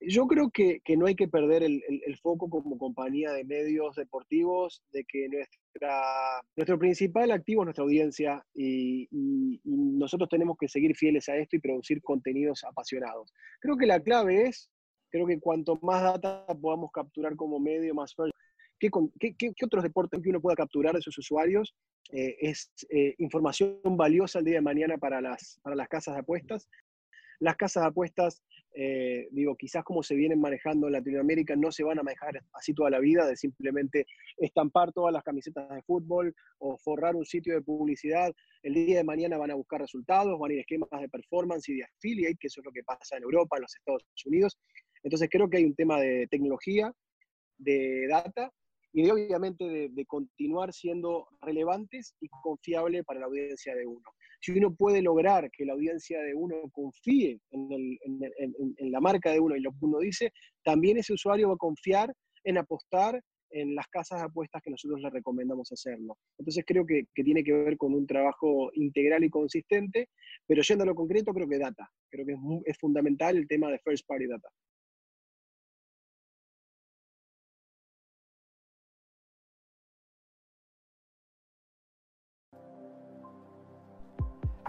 [0.00, 1.82] Yo creo que, no hay que perder el,
[2.22, 8.44] foco como compañía de medios deportivos, de que nuestra, nuestro principal activo es nuestra audiencia
[8.54, 9.08] y,
[9.64, 13.32] nosotros tenemos que seguir fieles a esto y producir contenidos apasionados.
[13.60, 14.70] Creo que la clave es,
[15.08, 18.14] creo que cuanto más data podamos capturar como medio, más
[19.18, 21.74] ¿Qué, qué, otros deportes que uno pueda capturar de sus usuarios?
[22.12, 26.20] Eh, es eh, información valiosa el día de mañana para las, para las casas de
[26.20, 26.68] apuestas.
[27.40, 28.42] Las casas de apuestas,
[28.74, 32.74] eh, digo, quizás como se vienen manejando en Latinoamérica, no se van a manejar así
[32.74, 37.54] toda la vida, de simplemente estampar todas las camisetas de fútbol o forrar un sitio
[37.54, 38.32] de publicidad.
[38.62, 41.76] El día de mañana van a buscar resultados, van a ir esquemas de performance y
[41.76, 44.58] de affiliate, que eso es lo que pasa en Europa, en los Estados Unidos.
[45.02, 46.92] Entonces creo que hay un tema de tecnología,
[47.58, 48.52] de data
[48.94, 54.08] y de obviamente de, continuar siendo relevantes y confiables para la audiencia de uno.
[54.40, 59.56] Si uno puede lograr que la audiencia de uno confíe en, la marca de uno
[59.56, 63.88] y lo que uno dice, también ese usuario va a confiar en apostar en las
[63.88, 66.16] casas de apuestas que nosotros le recomendamos hacerlo.
[66.38, 70.08] Entonces creo que, tiene que ver con un trabajo integral y consistente,
[70.46, 71.90] pero yendo a lo concreto, creo que data.
[72.10, 74.48] Creo que es fundamental el tema de first party data.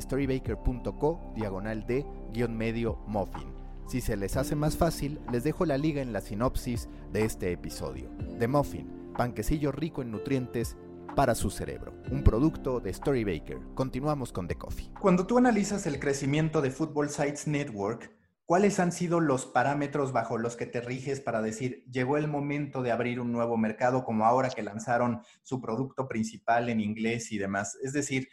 [0.00, 3.66] storybaker.co diagonal de guion medio muffin.
[3.86, 7.52] Si se les hace más fácil, les dejo la liga en la sinopsis de este
[7.52, 8.10] episodio.
[8.40, 10.76] The Muffin, panquecillo rico en nutrientes
[11.14, 11.94] para su cerebro.
[12.10, 13.58] Un producto de Storybaker.
[13.74, 14.90] Continuamos con The Coffee.
[15.00, 18.12] Cuando tú analizas el crecimiento de Football Sites Network,
[18.44, 22.82] ¿cuáles han sido los parámetros bajo los que te riges para decir, llegó el momento
[22.82, 27.38] de abrir un nuevo mercado como ahora que lanzaron su producto principal en inglés y
[27.38, 27.78] demás?
[27.84, 28.28] Es decir,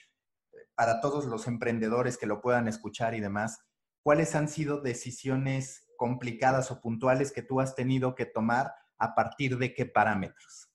[0.75, 3.59] para todos los emprendedores que lo puedan escuchar y demás,
[4.03, 9.57] ¿cuáles han sido decisiones complicadas o puntuales que tú has tenido que tomar a partir
[9.57, 10.69] de qué parámetros?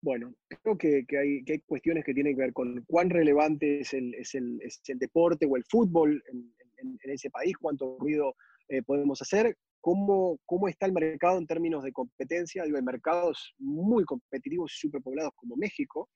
[0.00, 4.60] Bueno, creo que, hay, cuestiones que tienen que ver con cuán relevante es el,
[4.94, 6.54] deporte o el fútbol en,
[7.02, 8.36] ese país, cuánto ruido
[8.68, 12.62] eh, podemos hacer, cómo, está el mercado en términos de competencia.
[12.62, 16.08] Digo, hay mercados muy competitivos y superpoblados como México,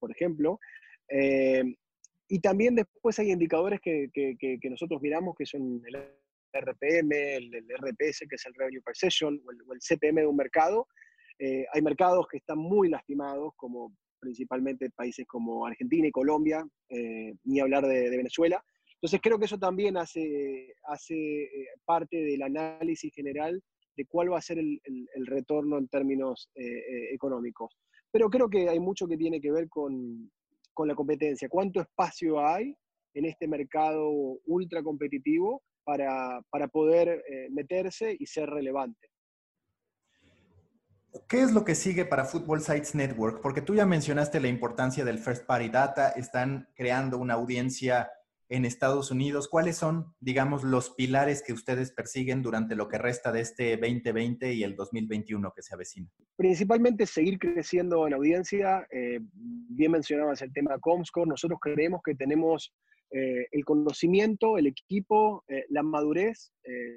[0.00, 0.58] por ejemplo,
[1.10, 1.64] eh,
[2.28, 5.96] y también después hay indicadores que, que, nosotros miramos que son el
[6.52, 10.86] RPM, el, RPS, que es el Revenue Per Session, o el, CPM de un mercado.
[11.38, 17.34] Eh, hay mercados que están muy lastimados, como principalmente países como Argentina y Colombia, eh,
[17.44, 18.62] ni hablar de, Venezuela.
[18.94, 21.48] Entonces creo que eso también hace, hace
[21.86, 23.60] parte del análisis general
[23.96, 27.74] de cuál va a ser el, el retorno en términos económicos.
[28.12, 30.30] Pero creo que hay mucho que tiene que ver con,
[30.74, 32.76] con la competencia, cuánto espacio hay
[33.14, 34.10] en este mercado
[34.46, 39.08] ultra competitivo para, poder eh, meterse y ser relevante.
[41.28, 43.40] ¿Qué es lo que sigue para Football Sites Network?
[43.42, 48.10] Porque tú ya mencionaste la importancia del First Party Data, están creando una audiencia
[48.50, 49.48] en Estados Unidos.
[49.48, 54.52] ¿Cuáles son, digamos, los pilares que ustedes persiguen durante lo que resta de este 2020
[54.52, 56.10] y el 2021 que se avecina?
[56.36, 58.86] Principalmente seguir creciendo en audiencia.
[58.90, 61.28] Eh, bien mencionabas el tema Comscore.
[61.28, 62.74] Nosotros creemos que tenemos
[63.12, 66.52] eh, el conocimiento, el equipo, eh, la madurez.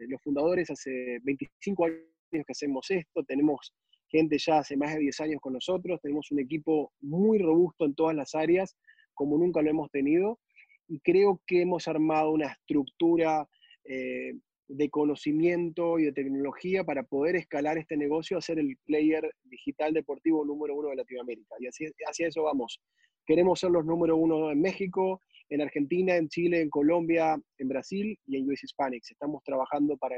[0.08, 2.00] los fundadores hace 25 años
[2.32, 3.24] que hacemos esto.
[3.26, 3.76] Tenemos
[4.10, 6.02] gente ya hace más de 10 años con nosotros.
[6.02, 8.76] Tenemos un equipo muy robusto en todas las áreas,
[9.14, 10.40] como nunca lo hemos tenido
[10.88, 13.48] y creo que hemos armado una estructura
[13.86, 14.34] eh,
[14.68, 19.94] de conocimiento y de tecnología para poder escalar este negocio a ser el player digital
[19.94, 21.56] deportivo número uno de Latinoamérica.
[21.60, 22.82] Y hacia eso vamos.
[23.26, 28.18] Queremos ser los número uno en México, en Argentina, en Chile, en Colombia, en Brasil
[28.26, 29.12] y en US Hispanics.
[29.12, 30.16] Estamos trabajando para,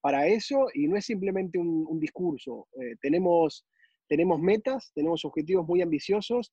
[0.00, 2.68] para eso y no es simplemente un, discurso.
[2.80, 3.66] Eh, tenemos,
[4.08, 6.52] tenemos metas, tenemos objetivos muy ambiciosos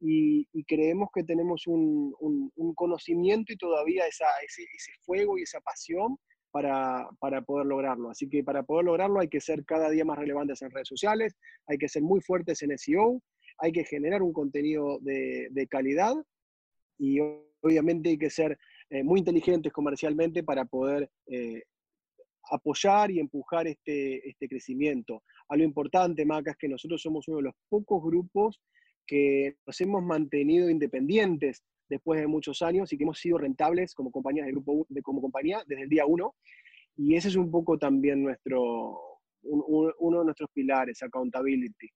[0.00, 2.14] y, creemos que tenemos un,
[2.74, 4.24] conocimiento y todavía ese,
[5.00, 6.16] fuego y esa pasión
[6.50, 7.08] para,
[7.46, 8.10] poder lograrlo.
[8.10, 11.36] Así que para poder lograrlo hay que ser cada día más relevantes en redes sociales,
[11.66, 13.22] hay que ser muy fuertes en SEO,
[13.58, 16.14] hay que generar un contenido de, calidad
[16.98, 17.18] y
[17.60, 18.58] obviamente hay que ser
[18.90, 21.62] eh, muy inteligentes comercialmente para poder eh,
[22.50, 25.22] apoyar y empujar este, este crecimiento.
[25.48, 28.60] Algo importante, Maca, es que nosotros somos uno de los pocos grupos
[29.06, 34.10] que nos hemos mantenido independientes después de muchos años y que hemos sido rentables como
[34.10, 36.34] compañía de grupo de, como compañía desde el día uno.
[36.96, 38.98] Y ese es un poco también nuestro,
[39.42, 41.88] uno de nuestros pilares, accountability.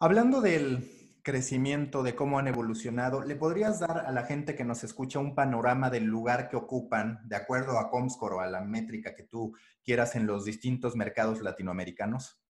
[0.00, 0.78] Hablando del
[1.22, 5.34] crecimiento, de cómo han evolucionado, ¿le podrías dar a la gente que nos escucha un
[5.34, 9.54] panorama del lugar que ocupan, de acuerdo a Comscore o a la métrica que tú
[9.84, 12.40] quieras en los distintos mercados latinoamericanos?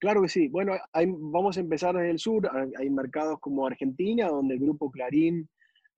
[0.00, 0.48] Claro que sí.
[0.48, 2.50] Bueno, vamos a empezar desde el sur.
[2.78, 5.46] Hay mercados como Argentina, donde el grupo Clarín,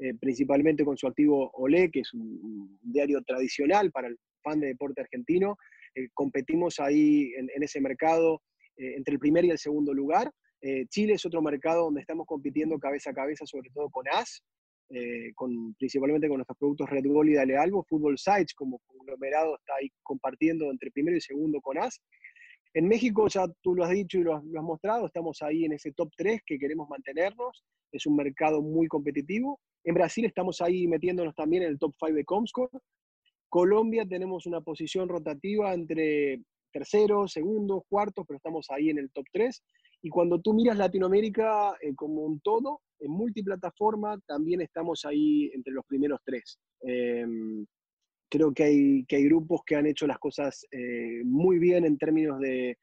[0.00, 4.66] eh, principalmente con su activo Olé, que es un, diario tradicional para el fan de
[4.66, 5.56] deporte argentino,
[5.94, 8.42] eh, competimos ahí en, ese mercado
[8.76, 10.30] eh, entre el primer y el segundo lugar.
[10.90, 14.44] Chile es otro mercado donde estamos compitiendo cabeza a cabeza, sobre todo con AS,
[15.34, 17.82] con, principalmente con nuestros productos Red Bull y Dale Albo.
[17.82, 22.00] Football Sites como conglomerado está ahí compartiendo entre primero y segundo con AS.
[22.74, 25.92] En México, ya tú lo has dicho y lo has, mostrado, estamos ahí en ese
[25.92, 27.64] top 3 que queremos mantenernos.
[27.92, 29.60] Es un mercado muy competitivo.
[29.84, 32.78] En Brasil estamos ahí metiéndonos también en el top 5 de Comscore.
[33.50, 39.26] Colombia tenemos una posición rotativa entre terceros, segundos, cuartos, pero estamos ahí en el top
[39.32, 39.62] 3.
[40.04, 45.72] Y cuando tú miras Latinoamérica eh, como un todo, en multiplataforma, también estamos ahí entre
[45.72, 46.58] los primeros tres.
[46.80, 47.66] Em,
[48.32, 51.98] Creo que hay, que hay grupos que han hecho las cosas eh, muy bien en
[51.98, 52.78] términos de,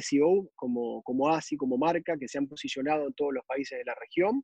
[0.00, 3.84] SEO, como, como ASI, como marca, que se han posicionado en todos los países de
[3.84, 4.42] la región.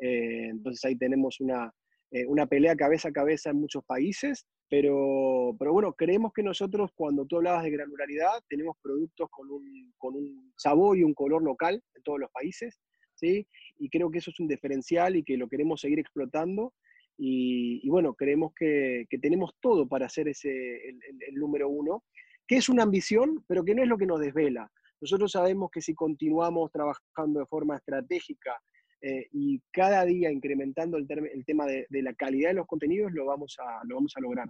[0.00, 1.72] Eh, entonces ahí tenemos una,
[2.10, 6.90] eh, una pelea cabeza a cabeza en muchos países, pero, pero bueno, creemos que nosotros
[6.96, 11.44] cuando tú hablabas de granularidad, tenemos productos con un, con un sabor y un color
[11.44, 12.80] local en todos los países,
[13.14, 13.46] ¿sí?
[13.78, 16.74] Y creo que eso es un diferencial y que lo queremos seguir explotando
[17.20, 22.04] y, bueno, creemos que, tenemos todo para ser ese, el, número uno,
[22.46, 24.70] que es una ambición, pero que no es lo que nos desvela.
[25.00, 28.56] Nosotros sabemos que si continuamos trabajando de forma estratégica
[29.00, 33.26] eh, y cada día incrementando el, el tema de, la calidad de los contenidos, lo
[33.26, 34.48] vamos, a, lo vamos a lograr.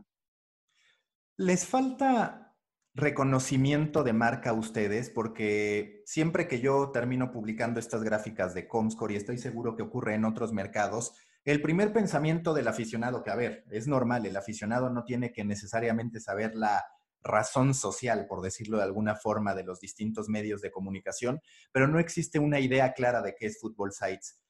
[1.39, 2.55] ¿Les falta
[2.95, 5.09] reconocimiento de marca a ustedes?
[5.09, 10.15] Porque siempre que yo termino publicando estas gráficas de Comscore, y estoy seguro que ocurre
[10.15, 14.91] en otros mercados, el primer pensamiento del aficionado, que a ver, es normal, el aficionado
[14.91, 16.85] no tiene que necesariamente saber la
[17.23, 21.41] razón social, por decirlo de alguna forma, de los distintos medios de comunicación,
[21.73, 24.41] pero no existe una idea clara de qué es Football Sites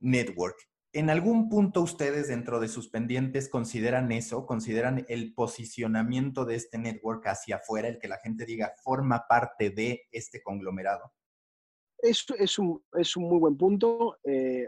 [0.00, 0.56] Network.
[0.92, 4.46] ¿En algún punto ustedes dentro de sus pendientes consideran eso?
[4.46, 9.68] ¿Consideran el posicionamiento de este network hacia afuera, el que la gente diga forma parte
[9.70, 11.12] de este conglomerado?
[11.98, 14.18] Es, es, un, es un muy buen punto.
[14.24, 14.66] Eh,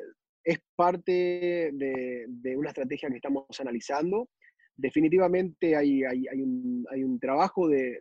[0.50, 4.28] es parte de, una estrategia que estamos analizando.
[4.76, 6.02] Definitivamente hay,
[6.42, 8.00] un, trabajo de,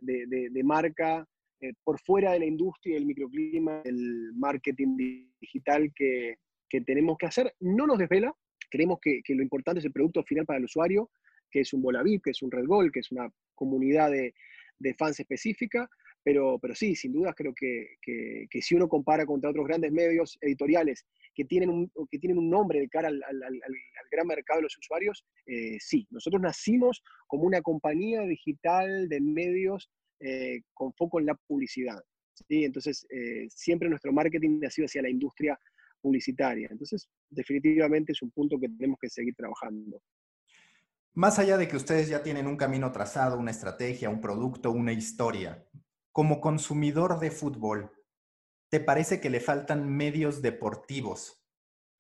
[0.64, 1.28] marca
[1.62, 4.96] eh, por fuera de la industria, del microclima, del marketing
[5.40, 6.38] digital que,
[6.86, 7.54] tenemos que hacer.
[7.60, 8.34] No nos desvela,
[8.72, 11.10] creemos que, lo importante es el producto final para el usuario,
[11.52, 14.34] que es un Bolavip, que es un Red Gold, que es una comunidad de,
[14.98, 15.90] fans específica,
[16.24, 20.38] Pero, pero sí, sin dudas creo que, que, si uno compara contra otros grandes medios
[20.42, 23.62] editoriales que tienen un, que tienen un nombre de cara al, al,
[24.12, 29.90] gran mercado de los usuarios, eh, sí, nosotros nacimos como una compañía digital de medios
[30.20, 32.04] eh, con foco en la publicidad.
[32.34, 32.66] ¿sí?
[32.66, 35.58] Entonces, eh, siempre nuestro marketing ha sido hacia la industria
[36.02, 36.68] publicitaria.
[36.72, 40.02] Entonces, definitivamente es un punto que tenemos que seguir trabajando.
[41.14, 44.94] Más allá de que ustedes ya tienen un camino trazado, una estrategia, un producto, una
[44.94, 45.66] historia,
[46.20, 47.94] como consumidor de fútbol,
[48.70, 51.42] ¿te parece que le faltan medios deportivos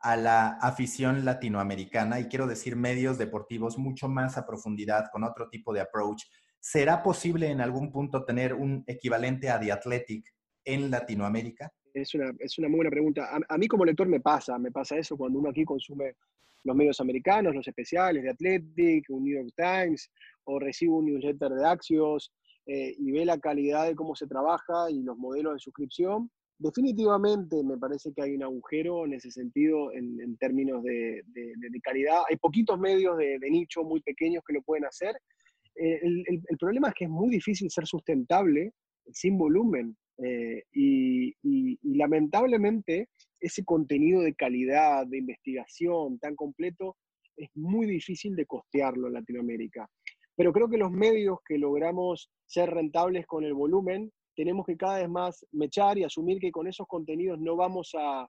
[0.01, 2.19] a la afición latinoamericana?
[2.19, 6.25] Y quiero decir medios deportivos mucho más a profundidad, con otro tipo de approach.
[6.59, 10.25] ¿Será posible en algún punto tener un equivalente a The Athletic
[10.65, 11.71] en Latinoamérica?
[11.93, 13.29] Es una, es una muy buena pregunta.
[13.47, 16.15] A, mí como lector me pasa, me pasa eso cuando uno aquí consume
[16.65, 20.11] los medios americanos, los especiales de Athletic, un New York Times,
[20.43, 22.33] o recibo un newsletter de Axios
[22.71, 26.29] eh, y ve la calidad de cómo se trabaja y los modelos de suscripción.
[26.59, 31.23] Definitivamente me parece que hay un agujero en ese sentido en, términos de,
[31.81, 32.19] calidad.
[32.29, 35.15] Hay poquitos medios de, nicho muy pequeños que lo pueden hacer.
[35.73, 38.73] Eh, el, problema es que es muy difícil ser sustentable
[39.11, 39.97] sin volumen.
[40.23, 41.33] Eh, y,
[41.81, 43.09] lamentablemente
[43.39, 46.97] ese contenido de calidad, de investigación tan completo,
[47.35, 49.89] es muy difícil de costearlo en Latinoamérica.
[50.39, 54.99] Pero creo que los medios que logramos ser rentables con el volumen, tenemos que cada
[54.99, 58.25] vez más mechar y asumir que con esos contenidos no vamos a,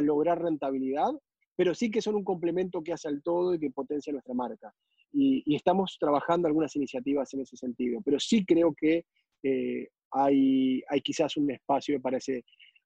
[0.00, 1.12] lograr rentabilidad,
[1.54, 4.74] pero sí que son un complemento que hace al todo y que potencia nuestra marca.
[5.12, 9.04] Y, estamos trabajando algunas iniciativas en ese sentido, pero sí creo que
[9.44, 12.18] eh, hay, hay quizás un espacio para,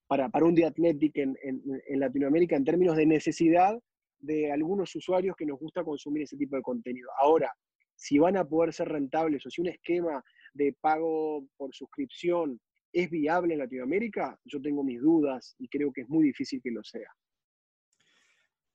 [0.06, 3.74] para, para un Diathletic en, en, en, Latinoamérica en términos de necesidad
[4.18, 7.08] de algunos usuarios que nos gusta consumir ese tipo de contenido.
[7.22, 7.50] Ahora,
[7.96, 10.22] si van a poder ser rentables o si un esquema
[10.54, 12.60] de pago por suscripción
[12.92, 16.70] es viable en Latinoamérica, yo tengo mis dudas y creo que es muy difícil que
[16.70, 17.10] lo sea.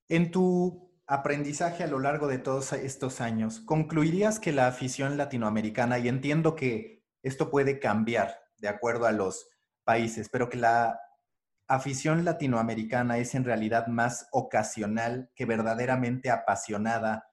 [0.10, 6.00] En tu aprendizaje a lo largo de todos estos años, ¿concluirías que la afición latinoamericana,
[6.00, 9.50] y entiendo que esto puede cambiar de acuerdo a los
[9.84, 11.00] países, pero que la
[11.68, 17.31] afición latinoamericana es en realidad más ocasional que verdaderamente apasionada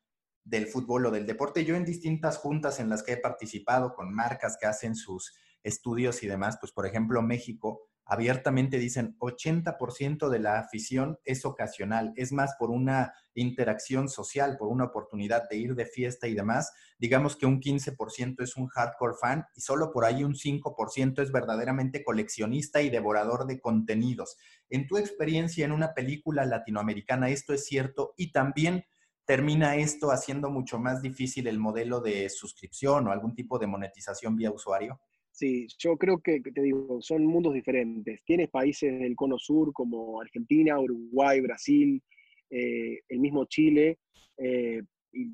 [0.48, 1.64] del fútbol o del deporte.
[1.64, 6.22] Yo en distintas juntas en las que he participado con marcas que hacen sus estudios
[6.22, 12.32] y demás, pues por ejemplo México, abiertamente dicen 80% de la afición es ocasional, es
[12.32, 16.72] más por una interacción social, por una oportunidad de ir de fiesta y demás.
[16.98, 21.30] Digamos que un 15% es un hardcore fan y solo por ahí un 5% es
[21.30, 24.38] verdaderamente coleccionista y devorador de contenidos.
[24.70, 28.14] En tu experiencia en una película latinoamericana, ¿esto es cierto?
[28.16, 28.86] Y también
[29.28, 34.34] termina esto haciendo mucho más difícil el modelo de suscripción o algún tipo de monetización
[34.34, 34.98] vía usuario?
[35.30, 38.24] Sí, yo creo que, te digo, son mundos diferentes.
[38.24, 42.02] Tienes países del cono sur como Argentina, Uruguay, Brasil,
[42.48, 43.98] eh, el mismo Chile
[44.38, 44.80] eh,
[45.12, 45.26] y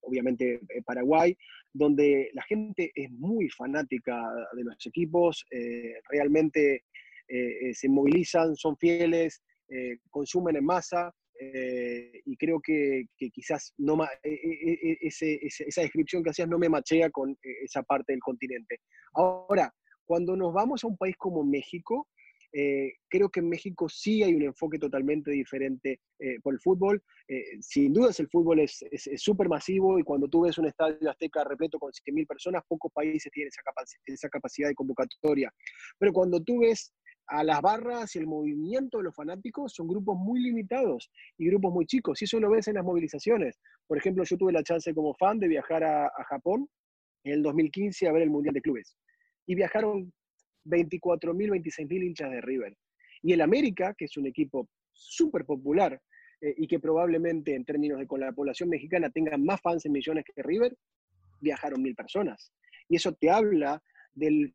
[0.00, 1.36] obviamente eh, Paraguay,
[1.74, 4.18] donde la gente es muy fanática
[4.56, 5.44] de los equipos,
[6.08, 6.84] realmente
[7.72, 9.42] se movilizan, son fieles,
[10.10, 11.14] consumen en masa
[11.44, 16.68] eh, y creo que, quizás no e, e, e, esa descripción que hacías no me
[16.68, 18.80] machea con eh, esa parte del continente.
[19.14, 19.72] Ahora,
[20.04, 22.08] cuando nos vamos a un país como México,
[22.52, 26.00] eh, creo que en México sí hay un enfoque totalmente diferente
[26.42, 27.02] por el fútbol.
[27.60, 28.84] sin dudas el fútbol es
[29.16, 33.32] súper masivo y cuando tú ves un estadio azteca repleto con 100.000 personas, pocos países
[33.32, 33.62] tienen esa,
[34.06, 35.50] esa capacidad de convocatoria.
[35.98, 36.92] Pero cuando tú ves
[37.32, 41.72] a las barras y el movimiento de los fanáticos son grupos muy limitados y grupos
[41.72, 42.20] muy chicos.
[42.20, 43.58] Y eso lo ves en las movilizaciones.
[43.86, 46.68] Por ejemplo, yo tuve la chance como fan de viajar a, Japón
[47.24, 48.96] en el 2015 a ver el Mundial de Clubes.
[49.46, 50.12] Y viajaron
[50.66, 52.76] 24.000, 26.000 hinchas de River.
[53.22, 56.00] Y el América, que es un equipo súper popular
[56.40, 59.92] eh, y que probablemente en términos de con la población mexicana tenga más fans en
[59.92, 60.76] millones que River,
[61.40, 62.52] viajaron mil personas.
[62.88, 63.82] Y eso te habla
[64.14, 64.54] del,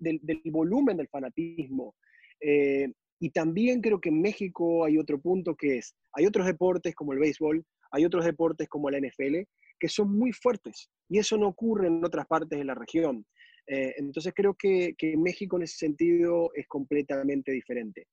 [0.00, 1.94] del, volumen del fanatismo.
[2.40, 6.94] Eh, y también creo que en México hay otro punto que es, hay otros deportes
[6.94, 9.36] como el béisbol, hay otros deportes como la NFL,
[9.78, 10.90] que son muy fuertes.
[11.08, 13.24] Y eso no ocurre en otras partes de la región.
[13.66, 18.06] Eh, entonces creo que, que México en ese sentido es completamente diferente.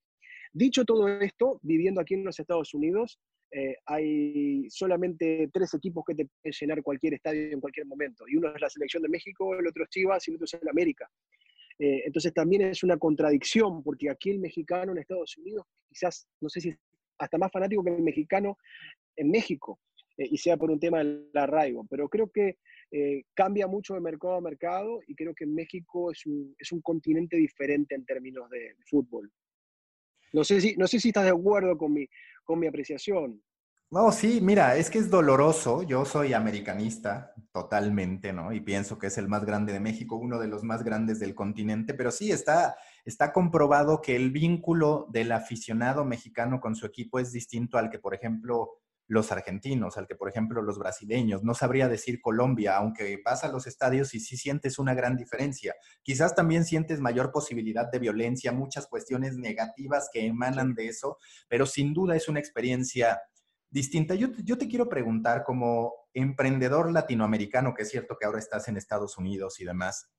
[0.52, 3.20] Dicho todo esto, viviendo aquí en los Estados Unidos,
[3.56, 8.26] eh, hay solamente tres equipos que te pueden llenar cualquier estadio en cualquier momento.
[8.28, 10.54] Y uno es la selección de México, el otro es Chivas y el otro es
[10.56, 11.08] el América.
[11.84, 16.48] Eh, entonces también es una contradicción, porque aquí el mexicano en Estados Unidos, quizás, no
[16.48, 16.74] sé si
[17.18, 18.58] hasta más fanático que el mexicano
[19.18, 19.82] en México.
[20.16, 21.86] y sea por un tema del arraigo.
[21.90, 22.58] Pero creo que
[23.34, 27.36] cambia mucho de mercado a mercado y creo que México es un, es un continente
[27.36, 29.30] diferente en términos de, fútbol.
[30.32, 32.08] No sé, si, no sé si estás de acuerdo con mi,
[32.46, 33.44] con mi apreciación.
[33.94, 35.84] No, sí, mira, es que es doloroso.
[35.84, 38.52] Yo soy americanista totalmente, ¿no?
[38.52, 41.36] Y pienso que es el más grande de México, uno de los más grandes del
[41.36, 42.76] continente, pero sí está,
[43.06, 48.00] está comprobado que el vínculo del aficionado mexicano con su equipo es distinto al que,
[48.00, 51.44] por ejemplo, los argentinos, al que, por ejemplo, los brasileños.
[51.44, 55.76] No sabría decir Colombia, aunque vas a los estadios y sí sientes una gran diferencia.
[56.02, 61.68] Quizás también sientes mayor posibilidad de violencia, muchas cuestiones negativas que emanan de eso, pero
[61.68, 63.22] sin duda es una experiencia
[63.74, 64.14] distinta.
[64.14, 68.78] Yo, yo, te quiero preguntar, como emprendedor latinoamericano, que es cierto que ahora estás en
[68.78, 70.12] Estados Unidos y demás,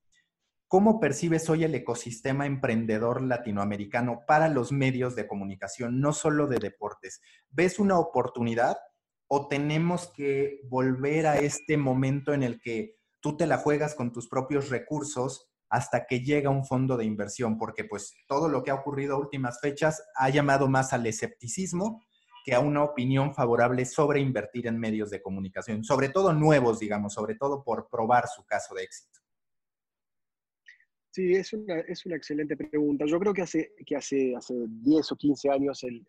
[0.66, 6.58] ¿cómo percibes hoy el ecosistema emprendedor latinoamericano para los medios de comunicación, no solo de
[6.58, 7.22] deportes?
[7.50, 8.76] ¿Ves una oportunidad
[9.28, 14.12] o tenemos que volver a este momento en el que tú te la juegas con
[14.12, 17.56] tus propios recursos hasta que llega un fondo de inversión?
[17.56, 22.02] Porque pues todo lo que ha ocurrido a últimas fechas ha llamado más al escepticismo
[22.44, 27.14] que a una opinión favorable sobre invertir en medios de comunicación, sobre todo nuevos, digamos,
[27.14, 29.20] sobre todo por probar su caso de éxito.
[31.10, 33.06] Sí, es una, es una excelente pregunta.
[33.06, 36.04] Yo creo que hace, que hace, hace 10 o 15 años el,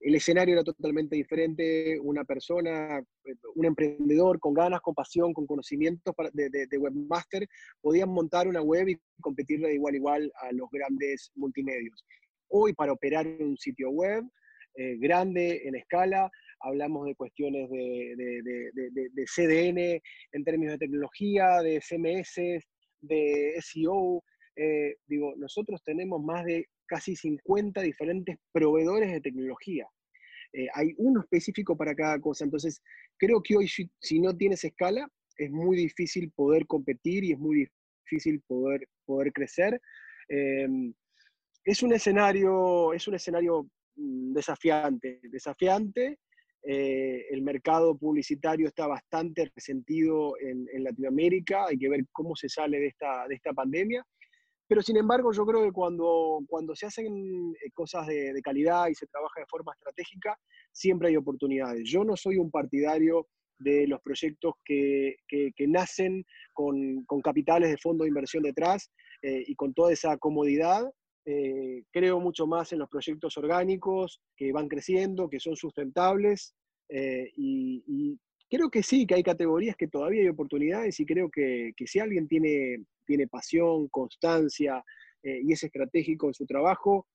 [0.00, 1.98] el, escenario era totalmente diferente.
[2.00, 3.04] Una persona,
[3.54, 7.46] un emprendedor con ganas, con pasión, con conocimientos de, de, de, webmaster,
[7.82, 12.06] podían montar una web y competir de igual a igual a los grandes multimedios.
[12.48, 14.24] Hoy, para operar un sitio web,
[14.80, 20.00] eh, grande en escala, hablamos de cuestiones de, CDN
[20.30, 22.64] en términos de tecnología, de CMS,
[23.00, 24.22] de SEO.
[24.54, 29.84] Eh, digo, nosotros tenemos más de casi 50 diferentes proveedores de tecnología.
[30.52, 32.44] Eh, hay uno específico para cada cosa.
[32.44, 32.80] Entonces,
[33.16, 37.68] creo que hoy si, no tienes escala, es muy difícil poder competir y es muy
[38.04, 39.80] difícil poder, poder crecer.
[40.28, 43.68] es un escenario, es un escenario
[43.98, 46.18] desafiante, desafiante.
[46.62, 52.78] Eh, el mercado publicitario está bastante resentido en, Latinoamérica, hay que ver cómo se sale
[52.78, 54.04] de esta, de esta pandemia.
[54.68, 58.94] Pero sin embargo, yo creo que cuando, cuando se hacen eh, cosas de, calidad y
[58.94, 60.36] se trabaja de forma estratégica,
[60.72, 61.82] siempre hay oportunidades.
[61.84, 63.26] Yo no soy un partidario
[63.58, 68.90] de los proyectos que, que, nacen con, con, capitales de fondo de inversión detrás
[69.22, 70.84] eh, y con toda esa comodidad,
[71.30, 76.54] eh, creo mucho más en los proyectos orgánicos que van creciendo, que son sustentables
[76.88, 78.18] eh, y,
[78.48, 82.28] creo que sí, que hay categorías que todavía hay oportunidades y creo que, si alguien
[82.28, 84.82] tiene, tiene pasión, constancia
[85.22, 87.06] eh, y es estratégico en su trabajo,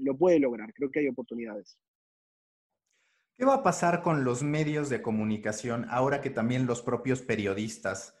[0.00, 0.72] lo puede lograr.
[0.72, 1.78] Creo que hay oportunidades.
[3.36, 8.16] ¿Qué va a pasar con los medios de comunicación ahora que también los propios periodistas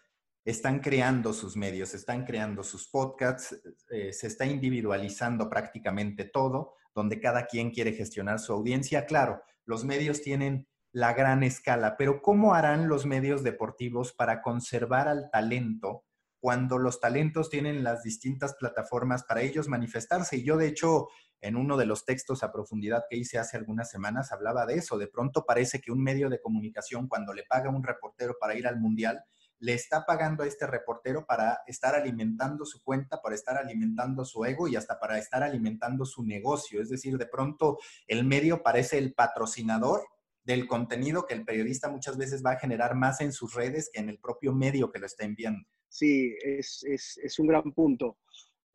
[0.50, 3.54] están creando sus medios, están creando sus podcasts,
[3.90, 9.04] eh, se está individualizando prácticamente todo, donde cada quien quiere gestionar su audiencia.
[9.04, 15.06] Claro, los medios tienen la gran escala, pero ¿cómo harán los medios deportivos para conservar
[15.06, 16.06] al talento
[16.40, 20.38] cuando los talentos tienen las distintas plataformas para ellos manifestarse?
[20.38, 21.08] Y yo, de hecho,
[21.42, 24.96] en uno de los textos a profundidad que hice hace algunas semanas, hablaba de eso.
[24.96, 28.54] De pronto parece que un medio de comunicación, cuando le paga a un reportero para
[28.54, 29.22] ir al mundial,
[29.60, 34.44] le está pagando a este reportero para estar alimentando su cuenta, para estar alimentando su
[34.44, 36.80] ego y hasta para estar alimentando su negocio.
[36.80, 40.02] Es decir, de pronto el medio parece el patrocinador
[40.44, 44.00] del contenido que el periodista muchas veces va a generar más en sus redes que
[44.00, 45.68] en el propio medio que lo está enviando.
[45.88, 48.18] Sí, es, un gran punto.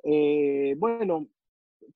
[0.03, 1.27] Eh, bueno,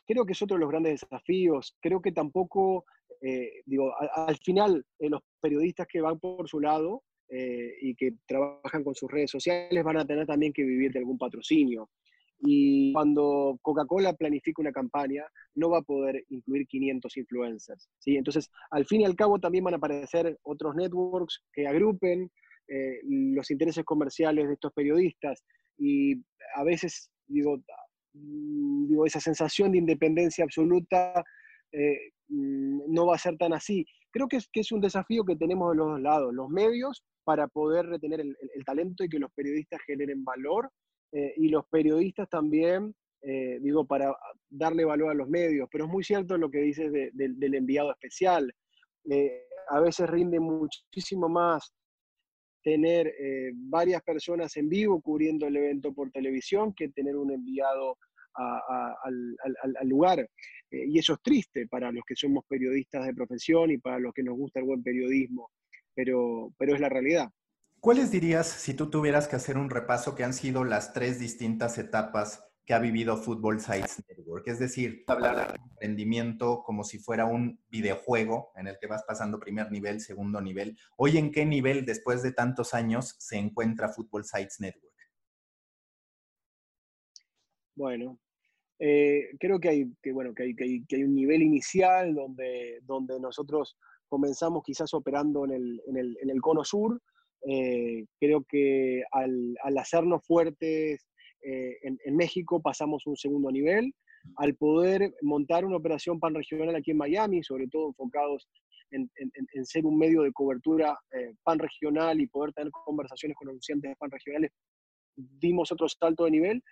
[0.06, 1.76] creo que es otro de los grandes desafíos.
[1.82, 2.86] Creo que tampoco,
[3.22, 8.14] eh, digo, al, final eh, los periodistas que van por su lado eh, y que
[8.26, 11.90] trabajan con sus redes sociales van a tener también que vivir de algún patrocinio.
[12.40, 15.26] Y cuando Coca-Cola planifica una campaña,
[15.56, 17.90] no va a poder incluir 500 influencers.
[17.98, 18.16] ¿sí?
[18.16, 22.32] Entonces, al fin y al cabo, también van a aparecer otros networks que agrupen
[22.68, 25.44] eh, los intereses comerciales de estos periodistas.
[25.78, 26.16] Y
[26.56, 27.58] a veces, digo,
[28.14, 31.24] mm, digo esa sensación de independencia absoluta
[31.72, 33.86] eh, mm, no va a ser tan así.
[34.18, 36.34] Creo que es, un desafío que tenemos de los dos lados.
[36.34, 40.72] Los medios para poder retener el, talento y que los periodistas generen valor,
[41.12, 44.16] eh, y los periodistas también, eh, digo, para
[44.50, 45.70] darle valor a los medios.
[45.72, 48.52] Pero es muy cierto lo que dices del enviado especial.
[49.08, 51.72] Eh, a veces rinde muchísimo más
[52.64, 53.14] tener
[53.54, 58.00] varias personas en vivo cubriendo el evento por televisión que tener un enviado
[58.38, 60.30] al, lugar.
[60.70, 64.24] y eso es triste para los que somos periodistas de profesión y para los que
[64.24, 65.52] nos gusta el buen periodismo.
[65.94, 67.30] pero, pero es la realidad.
[67.80, 71.78] ¿Cuáles dirías, si tú tuvieras que hacer un repaso, que han sido las tres distintas
[71.78, 74.46] etapas que ha vivido Football Sites Network.
[74.50, 79.40] Es decir, hablar de emprendimiento como si fuera un videojuego en el que vas pasando
[79.40, 80.78] primer nivel, segundo nivel.
[80.98, 84.94] Hoy, ¿en qué nivel, después de tantos años, se encuentra Football Sites Network?
[87.74, 88.20] Bueno,
[88.80, 93.20] eh, creo que hay, que, bueno, que hay, que hay, un nivel inicial donde, donde
[93.20, 97.02] nosotros comenzamos quizás operando en el, en el, en el cono sur.
[97.48, 101.08] Eh, creo que al, al hacernos fuertes
[101.42, 103.94] eh, en, México pasamos un segundo nivel,
[104.38, 108.50] al poder montar una operación pan-regional aquí en Miami, sobre todo enfocados
[108.92, 109.10] en,
[109.66, 114.52] ser un medio de cobertura eh, pan-regional y poder tener conversaciones con anunciantes pan-regionales,
[115.16, 116.64] dimos otro salto de nivel.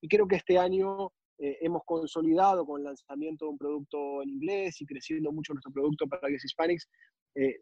[0.00, 4.30] Y creo que este año eh, hemos consolidado con el lanzamiento de un producto en
[4.30, 6.88] inglés y creciendo mucho nuestro producto para los Hispanics,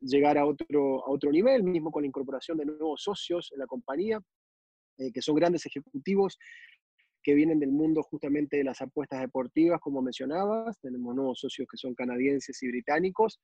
[0.02, 3.66] llegar a otro, a otro nivel, mismo con la incorporación de nuevos socios en la
[3.66, 4.20] compañía.
[4.98, 6.38] Eh, que son grandes ejecutivos
[7.22, 10.78] que vienen del mundo justamente de las apuestas deportivas, como mencionabas.
[10.80, 13.40] Tenemos nuevos socios que son canadienses y británicos.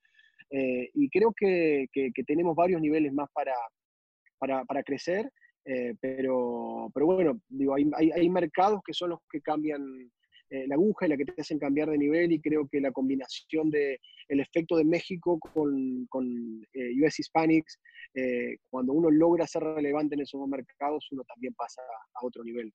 [0.51, 3.55] Eh, y creo que, que, tenemos varios niveles más para,
[4.39, 5.31] para, para crecer.
[5.64, 9.83] Eh, pero, pero bueno, digo, hay, hay, hay, mercados que son los que cambian
[10.51, 12.92] eh, la aguja y la que te hacen cambiar de nivel y creo que la
[12.92, 16.26] combinación de el efecto de México con, con
[16.72, 17.78] eh, US Hispanics,
[18.14, 21.82] eh, cuando uno logra ser relevante en esos mercados, uno también pasa
[22.14, 22.72] a otro nivel.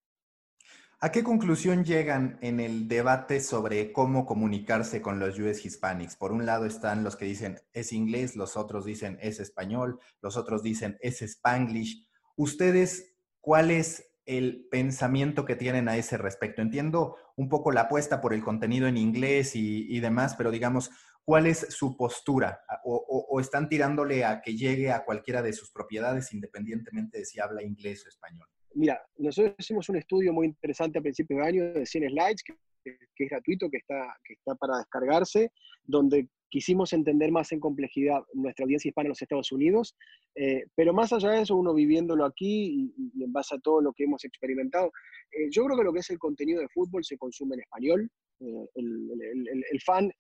[0.99, 6.15] ¿A qué conclusión llegan en el debate sobre cómo comunicarse con los US Hispanics?
[6.15, 10.37] Por un lado están los que dicen es inglés, los otros dicen es español, los
[10.37, 12.07] otros dicen es spanglish.
[12.37, 16.61] ¿Ustedes cuál es el pensamiento que tienen a ese respecto.
[16.61, 20.91] Entiendo un poco la apuesta por el contenido en inglés y, demás, pero digamos,
[21.23, 22.61] ¿cuál es su postura?
[22.83, 27.63] O, están tirándole a que llegue a cualquiera de sus propiedades independientemente de si habla
[27.63, 28.47] inglés o español?
[28.75, 32.43] Mira, nosotros hicimos un estudio muy interesante a principios de año de 100 slides,
[32.91, 35.51] es gratuito, que está, que está para descargarse,
[35.83, 39.95] donde quisimos entender más en complejidad nuestra audiencia hispana en los Estados Unidos,
[40.35, 43.91] eh, pero más allá de eso, uno viviéndolo aquí y, en base a todo lo
[43.91, 44.91] que hemos experimentado,
[45.31, 48.11] eh, yo creo que lo que es el contenido de fútbol se consume en español.
[48.45, 50.11] Eh, el, fan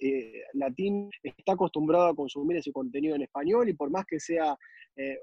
[0.53, 4.57] latín está acostumbrado a consumir ese contenido en español y por más que sea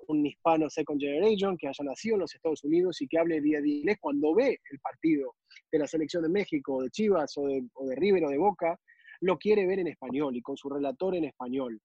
[0.09, 3.59] un hispano second generation que haya nacido en los Estados Unidos y que hable día
[3.59, 5.35] a día cuando ve el partido
[5.71, 7.63] de la selección de México, de Chivas o de,
[7.97, 8.79] River o de Boca,
[9.21, 11.81] lo quiere ver en español y con su relator en español.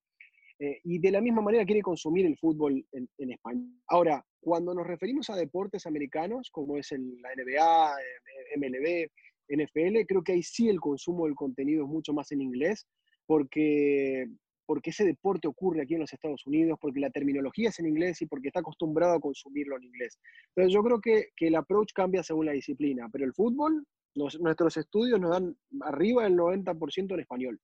[0.57, 3.73] Eh, y de la misma manera quiere consumir el fútbol en, español.
[3.87, 9.09] Ahora, cuando nos referimos a deportes americanos, como es la NBA, eh, MLB,
[9.49, 12.87] NFL, creo que ahí sí el consumo del contenido es mucho más en inglés,
[13.25, 14.27] porque,
[14.65, 18.21] porque ese deporte ocurre aquí en los Estados Unidos, porque la terminología es en inglés
[18.21, 20.19] y porque está acostumbrado a consumirlo en inglés.
[20.49, 23.85] Entonces yo creo que, que el approach cambia según la disciplina, pero el fútbol
[24.15, 27.59] nuestros estudios nos dan arriba del 90% en español.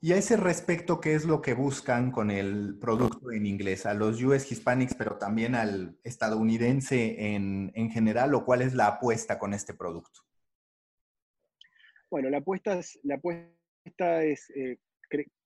[0.00, 3.86] Y a ese respecto, ¿qué es lo que buscan con el producto en inglés?
[3.86, 8.34] ¿A los US Hispanics, pero también al estadounidense en, general?
[8.34, 10.20] ¿O cuál es la apuesta con este producto?
[12.10, 14.78] Bueno, la apuesta es, la apuesta es eh,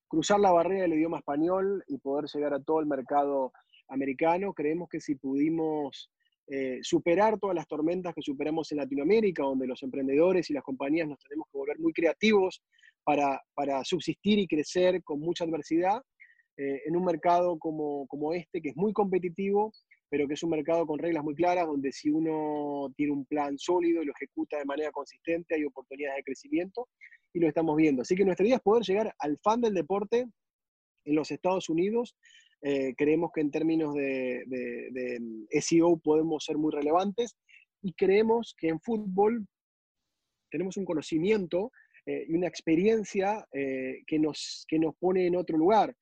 [0.06, 3.52] cruzar la barrera del idioma español y poder llegar a todo el mercado
[3.88, 4.54] americano.
[4.54, 6.10] Creemos que si pudimos
[6.46, 11.08] eh, superar todas las tormentas que superamos en Latinoamérica, donde los emprendedores y las compañías
[11.08, 12.62] nos tenemos que volver muy creativos
[13.04, 13.40] para,
[13.84, 16.00] subsistir y crecer con mucha adversidad,
[16.56, 19.72] eh, en un mercado como, como este, que es muy competitivo,
[20.12, 23.58] pero que es un mercado con reglas muy claras, donde si uno tiene un plan
[23.58, 26.90] sólido y lo ejecuta de manera consistente, hay oportunidades de crecimiento
[27.32, 28.02] y lo estamos viendo.
[28.02, 30.26] Así que nuestra idea es poder llegar al fan del deporte
[31.04, 32.14] en los Estados Unidos
[32.64, 35.18] eh, creemos que en términos de,
[35.60, 37.36] SEO podemos ser muy relevantes
[37.82, 39.44] y creemos que en fútbol
[40.48, 41.72] tenemos un conocimiento
[42.06, 45.96] eh, y una experiencia eh, que, nos, que nos pone en otro lugar.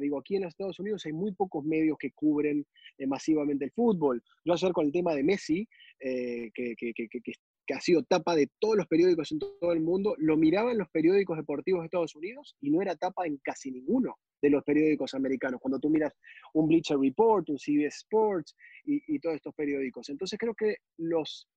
[0.00, 2.66] Digo, aquí en los Estados Unidos hay muy pocos medios que cubren
[3.06, 4.22] masivamente el fútbol.
[4.44, 5.68] Yo ayer con el tema de Messi,
[6.00, 10.72] que, que, ha sido tapa de todos los periódicos en todo el mundo, lo miraba
[10.72, 14.50] en los periódicos deportivos de Estados Unidos y no era tapa en casi ninguno de
[14.50, 15.60] los periódicos americanos.
[15.60, 16.12] Cuando tú miras
[16.52, 18.54] un Bleacher Report, un CBS Sports
[18.84, 20.10] y, todos estos periódicos.
[20.10, 21.48] Entonces creo que los,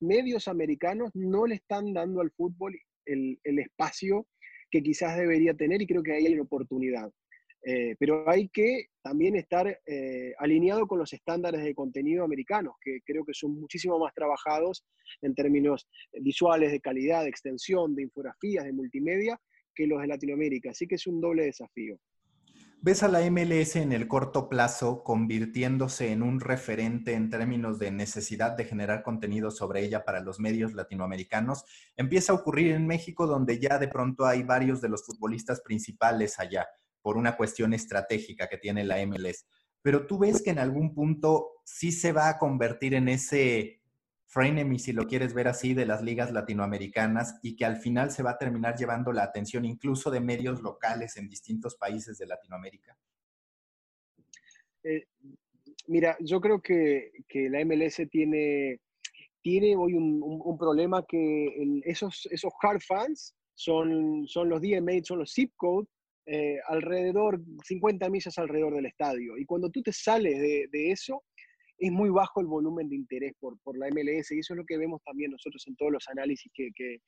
[0.00, 2.76] medios americanos no le están dando al fútbol
[3.06, 4.26] el espacio
[4.70, 7.10] que quizás debería tener y creo que ahí hay una oportunidad.
[7.66, 13.00] Eh, pero hay que también estar eh, alineado con los estándares de contenido americanos, que
[13.04, 14.84] creo que son muchísimo más trabajados
[15.22, 19.40] en términos visuales, de calidad, de extensión, de infografías, de multimedia,
[19.74, 20.70] que los de Latinoamérica.
[20.70, 21.98] Así que es un doble desafío.
[22.82, 27.90] ves a la MLS en el corto plazo convirtiéndose en un referente en términos de
[27.92, 31.64] necesidad de generar contenido sobre ella para los medios latinoamericanos.
[31.96, 36.38] Empieza a ocurrir en México, donde ya de pronto hay varios de los futbolistas principales
[36.38, 36.66] allá
[37.04, 39.46] por una cuestión estratégica que tiene la MLS.
[39.82, 43.82] Pero tú ves que en algún punto sí se va a convertir en ese
[44.24, 48.22] frenemy, si lo quieres ver así, de las ligas latinoamericanas y que al final se
[48.22, 52.96] va a terminar llevando la atención incluso de medios locales en distintos países de Latinoamérica?
[54.82, 55.04] Eh,
[55.86, 57.12] mira, yo creo que,
[57.50, 58.80] la MLS tiene,
[59.42, 65.34] tiene hoy un, problema que esos, esos hard fans son, son los DMA, son los
[65.34, 65.86] zip code
[66.26, 69.36] eh, alrededor, 50 millas alrededor del estadio.
[69.36, 71.22] Y cuando tú te sales de, eso,
[71.78, 74.64] es muy bajo el volumen de interés por, por, la MLS y eso es lo
[74.64, 77.00] que vemos también nosotros en todos los análisis que, que,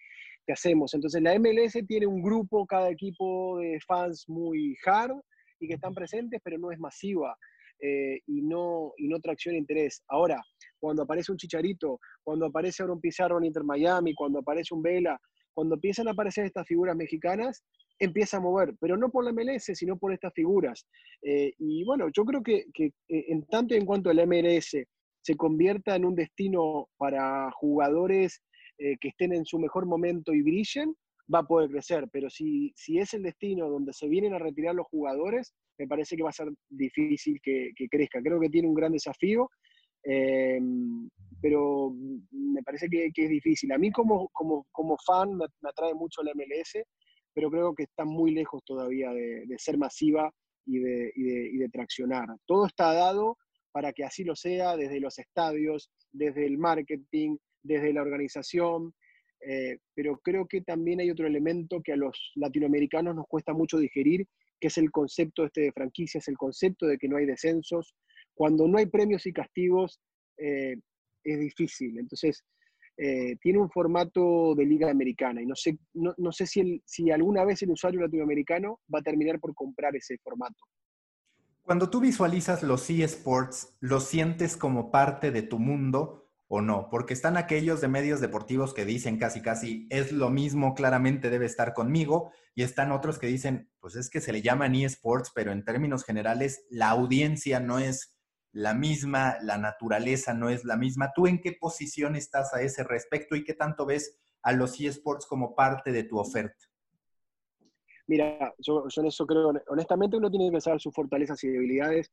[0.53, 0.93] hacemos.
[0.95, 5.19] Entonces la MLS tiene un grupo, cada equipo de fans muy hard
[5.61, 7.37] y que están presentes, pero no es masiva
[7.81, 10.03] eh, y, no, y no tracciona interés.
[10.09, 10.41] Ahora,
[10.79, 14.83] cuando aparece un Chicharito, cuando aparece ahora un Pizarro en Inter Miami, cuando aparece un
[14.83, 15.19] Vela,
[15.55, 17.64] cuando empiezan a aparecer estas figuras mexicanas,
[17.99, 20.87] empieza a mover, pero no por la MLS, sino por estas figuras.
[21.23, 24.77] Eh, y bueno, yo creo que, que, eh, en tanto en cuanto el MLS
[25.23, 28.43] se convierta en un destino para jugadores
[28.79, 30.95] eh, que estén en su mejor momento y brillen,
[31.33, 32.09] va a poder crecer.
[32.13, 36.17] Pero si, si es el destino donde se vienen a retirar los jugadores, me parece
[36.17, 38.23] que va a ser difícil que, crezca.
[38.23, 39.51] Creo que tiene un gran desafío,
[41.43, 41.93] pero
[42.31, 43.73] me parece que, es difícil.
[43.73, 46.87] A mí como, como, como fan me atrae mucho la MLS
[47.37, 50.32] pero creo que está muy lejos todavía de, ser masiva
[50.64, 52.28] y de, traccionar.
[52.47, 53.37] Todo está dado
[53.72, 58.95] para que así lo sea desde los estadios, desde el marketing, desde la organización,
[59.47, 63.76] eh, pero creo que también hay otro elemento que a los latinoamericanos nos cuesta mucho
[63.76, 64.26] digerir,
[64.59, 67.95] que es el concepto este de franquicias, el concepto de que no hay descensos.
[68.32, 70.01] Cuando no hay premios y castigos,
[70.39, 70.76] eh,
[71.22, 71.99] es difícil.
[71.99, 72.43] Entonces,
[72.97, 77.11] eh, tiene un formato de liga americana y no sé, no, no sé si, si
[77.11, 80.65] alguna vez el usuario latinoamericano va a terminar por comprar ese formato.
[81.63, 86.89] Cuando tú visualizas los eSports, ¿lo sientes como parte de tu mundo o no?
[86.91, 91.45] Porque están aquellos de medios deportivos que dicen casi casi es lo mismo, claramente debe
[91.45, 95.53] estar conmigo, y están otros que dicen, pues es que se le llaman eSports, pero
[95.53, 98.16] en términos generales la audiencia no es
[98.57, 101.13] la misma, la naturaleza no es la misma.
[101.15, 105.27] ¿Tú en qué posición estás a ese respecto y qué tanto ves a los eSports
[105.27, 106.65] como parte de tu oferta?
[108.07, 112.11] Mira, yo, en eso creo, honestamente uno tiene que saber sus fortalezas y debilidades.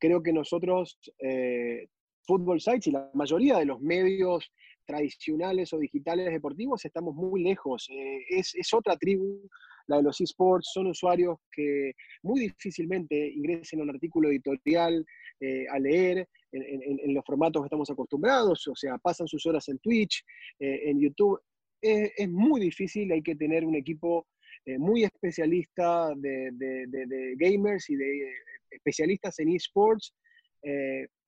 [0.00, 1.86] Creo que nosotros, eh,
[2.26, 4.52] Football Sites y la mayoría de los medios
[4.84, 7.88] tradicionales o digitales deportivos, estamos muy lejos.
[7.90, 9.48] Eh, es, es, otra tribu,
[9.86, 15.04] la de los esports, son usuarios que muy difícilmente ingresen a un artículo editorial,
[15.40, 19.78] eh, a leer en, los formatos que estamos acostumbrados, o sea, pasan sus horas en
[19.78, 20.24] Twitch,
[20.60, 21.40] eh, en YouTube.
[21.80, 24.26] Es, muy difícil, hay que tener un equipo
[24.64, 28.32] eh, muy especialista de, de, gamers y de
[28.70, 30.14] especialistas en esports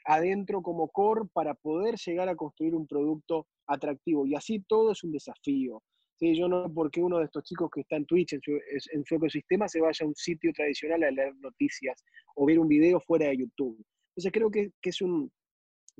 [0.06, 4.26] adentro como core para poder llegar a construir un producto atractivo.
[4.26, 5.82] Y así todo es un desafío.
[6.18, 6.36] ¿Sí?
[6.36, 9.80] Yo no porque uno de estos chicos que está en Twitch, en su, ecosistema, se
[9.80, 12.02] vaya a un sitio tradicional a leer noticias
[12.34, 13.84] o ver un video fuera de YouTube.
[14.10, 15.30] Entonces creo que, es, un,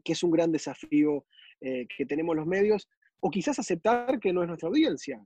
[0.04, 1.24] que es un gran desafío
[1.60, 2.88] eh, que tenemos los medios,
[3.20, 5.24] o quizás aceptar que no es nuestra audiencia.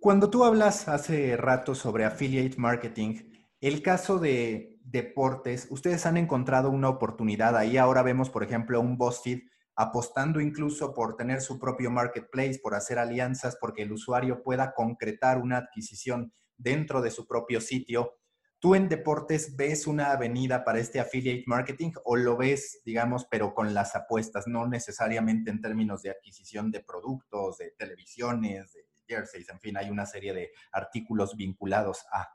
[0.00, 3.14] Cuando tú hablas hace rato sobre affiliate marketing,
[3.60, 7.78] el caso de deportes, ustedes han encontrado una oportunidad ahí.
[7.78, 9.40] Ahora vemos, por ejemplo, un BuzzFeed
[9.76, 15.38] apostando incluso por tener su propio marketplace, por hacer alianzas, porque el usuario pueda concretar
[15.38, 18.14] una adquisición dentro de su propio sitio.
[18.60, 23.52] ¿Tú en deportes ves una avenida para este affiliate marketing o lo ves, digamos, pero
[23.52, 29.50] con las apuestas, no necesariamente en términos de adquisición de productos, de televisiones, de jerseys,
[29.50, 32.26] en fin, hay una serie de artículos vinculados a?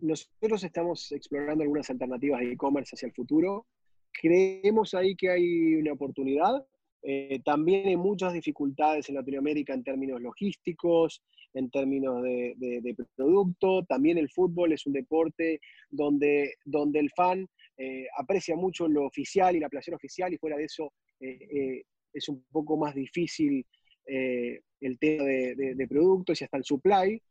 [0.00, 3.66] Nosotros estamos explorando algunas alternativas de e-commerce hacia el futuro.
[4.20, 6.64] Creemos ahí que hay una oportunidad.
[7.02, 11.22] Eh, también hay muchas dificultades en Latinoamérica en términos logísticos,
[11.54, 13.84] en términos de, producto.
[13.84, 15.60] También el fútbol es un deporte
[15.90, 17.46] donde, donde el fan
[17.76, 21.82] eh, aprecia mucho lo oficial y la playera oficial y fuera de eso eh,
[22.12, 23.66] es un poco más difícil
[24.04, 27.22] el tema de, productos y hasta el supply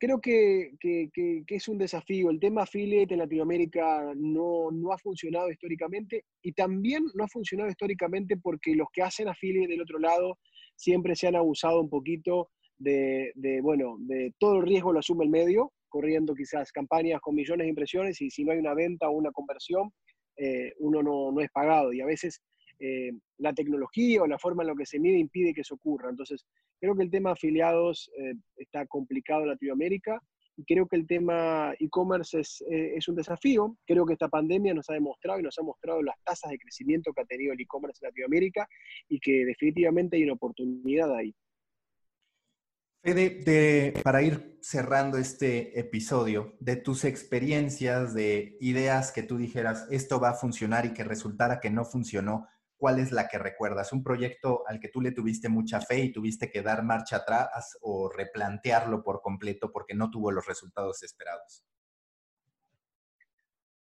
[0.00, 0.72] creo que,
[1.46, 2.30] es un desafío.
[2.30, 8.36] El tema affiliate en Latinoamérica no, ha funcionado históricamente y también no ha funcionado históricamente
[8.38, 10.38] porque los que hacen affiliate del otro lado
[10.74, 12.48] siempre se han abusado un poquito
[12.78, 13.32] de,
[13.62, 17.68] bueno, de todo el riesgo lo asume el medio, corriendo quizás campañas con millones de
[17.68, 19.90] impresiones y si no hay una venta o una conversión,
[20.38, 21.92] eh, uno no, no, es pagado.
[21.92, 22.40] Y a veces
[22.82, 26.08] eh, la tecnología o la forma en la que se mide impide que eso ocurra.
[26.08, 26.46] Entonces,
[26.80, 30.18] creo que el tema afiliados eh, está complicado en Latinoamérica
[30.56, 33.76] y creo que el tema e-commerce eh, es, un desafío.
[33.86, 37.12] Creo que esta pandemia nos ha demostrado y nos ha mostrado las tasas de crecimiento
[37.12, 38.66] que ha tenido el e-commerce en Latinoamérica
[39.08, 41.34] y que definitivamente hay una oportunidad ahí.
[43.02, 50.20] Fede, para ir cerrando este episodio, de tus experiencias, de ideas que tú dijeras, esto
[50.20, 52.46] va a funcionar y que resultara que no funcionó,
[52.80, 53.92] ¿cuál es la que recuerdas?
[53.92, 57.76] ¿Un proyecto al que tú le tuviste mucha fe y tuviste que dar marcha atrás
[57.82, 61.62] o replantearlo por completo porque no tuvo los resultados esperados?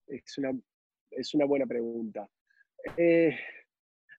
[0.07, 0.59] Es una,
[1.11, 2.27] es una buena pregunta.
[2.97, 3.37] Eh,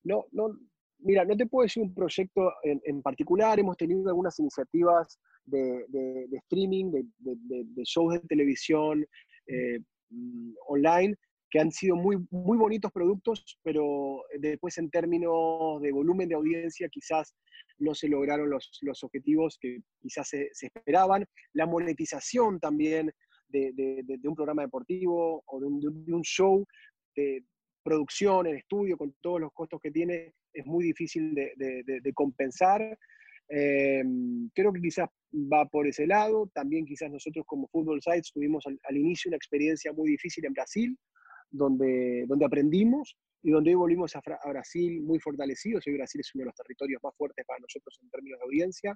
[0.03, 0.55] no, no,
[0.99, 3.59] mira, no te puedo decir un proyecto en, particular.
[3.59, 9.03] Hemos tenido algunas iniciativas de, streaming, de, shows de televisión
[9.47, 9.79] eh,
[10.11, 11.15] mm, online
[11.49, 16.89] que han sido muy, muy bonitos productos, pero después en términos de volumen de audiencia
[16.89, 17.35] quizás
[17.79, 21.25] no se lograron los, los objetivos que quizás se, esperaban.
[21.53, 23.11] La monetización también
[23.49, 26.65] de, de, un programa deportivo o de un, show
[27.15, 27.43] de
[27.83, 32.97] producción en estudio con todos los costos que tiene es muy difícil de, compensar.
[33.49, 34.03] Eh,
[34.53, 36.49] creo que quizás va por ese lado.
[36.53, 40.97] También quizás nosotros como Football Sites tuvimos al, inicio una experiencia muy difícil en Brasil,
[41.49, 45.85] donde, donde aprendimos y donde hoy volvimos a, Brasil muy fortalecidos.
[45.87, 48.95] Hoy Brasil es uno de los territorios más fuertes para nosotros en términos de audiencia.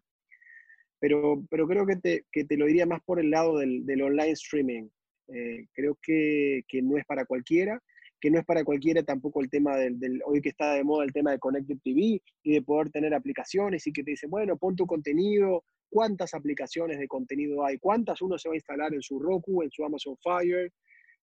[1.00, 4.02] Pero, pero creo que te, que te lo diría más por el lado del, del
[4.02, 4.90] online streaming.
[5.34, 7.82] Eh, creo que, que, no es para cualquiera,
[8.20, 11.06] que no es para cualquiera tampoco el tema del, del, hoy que está de moda
[11.06, 14.58] el tema de Connected TV y de poder tener aplicaciones y que te dicen, bueno,
[14.58, 19.02] pon tu contenido, cuántas aplicaciones de contenido hay, cuántas uno se va a instalar en
[19.02, 20.72] su Roku, en su Amazon Fire,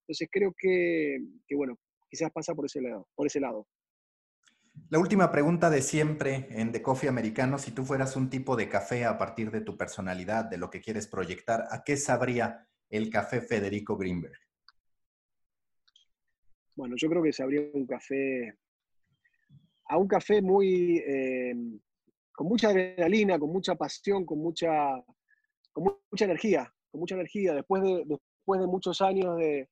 [0.08, 1.18] entonces creo que,
[1.54, 1.78] bueno,
[2.08, 3.06] quizás pasa por ese lado.
[3.14, 3.66] Por ese lado.
[4.88, 8.70] La última pregunta de siempre en The Coffee Americano, si tú fueras un tipo de
[8.70, 13.10] café a partir de tu personalidad, de lo que quieres proyectar, ¿a qué sabría el
[13.10, 14.38] café Federico Greenberg?
[16.74, 18.56] Bueno, yo creo que sabría un café,
[19.90, 21.54] a un café muy, eh,
[22.32, 25.04] con mucha adrenalina, con mucha pasión, con mucha,
[25.70, 27.52] con mucha energía, con mucha energía.
[27.52, 29.68] Después de, después de muchos años de,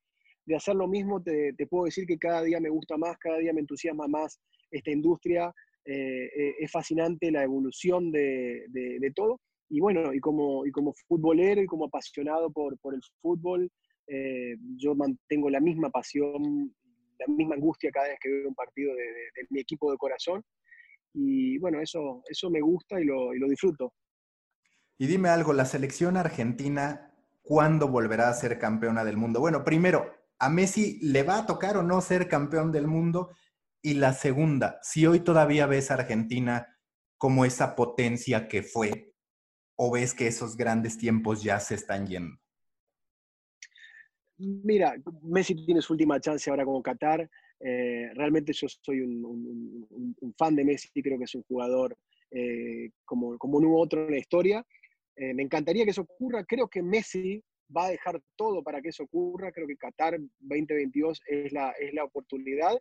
[0.46, 3.52] de hacer lo mismo, te, puedo decir que cada día me gusta más, cada día
[3.52, 4.40] me entusiasma más
[4.70, 5.52] esta industria.
[5.84, 9.40] Eh, eh, es fascinante la evolución de, todo.
[9.68, 13.68] Y bueno, y como, y como futbolero y como apasionado por, por el fútbol,
[14.06, 16.72] eh, yo mantengo la misma pasión,
[17.18, 20.44] la misma angustia cada vez que veo un partido de, mi equipo de corazón.
[21.12, 23.92] Y bueno, eso, eso me gusta y lo, y lo disfruto.
[24.98, 29.40] Y dime algo, la selección argentina, ¿cuándo volverá a ser campeona del mundo?
[29.40, 33.34] Bueno, primero, a Messi le va a tocar o no ser campeón del mundo.
[33.82, 36.76] Y la segunda, si hoy todavía ves a Argentina
[37.18, 39.14] como esa potencia que fue,
[39.76, 42.36] o ves que esos grandes tiempos ya se están yendo.
[44.38, 47.28] Mira, Messi tiene su última chance ahora como Qatar.
[47.60, 51.96] Eh, realmente yo soy un, fan de Messi, creo que es un jugador
[52.30, 54.66] eh, como, como un otro en la historia.
[55.16, 56.44] Eh, me encantaría que eso ocurra.
[56.44, 57.42] Creo que Messi
[57.74, 59.52] va a dejar todo para que eso ocurra.
[59.52, 62.80] Creo que Qatar 2022 es la, es la oportunidad.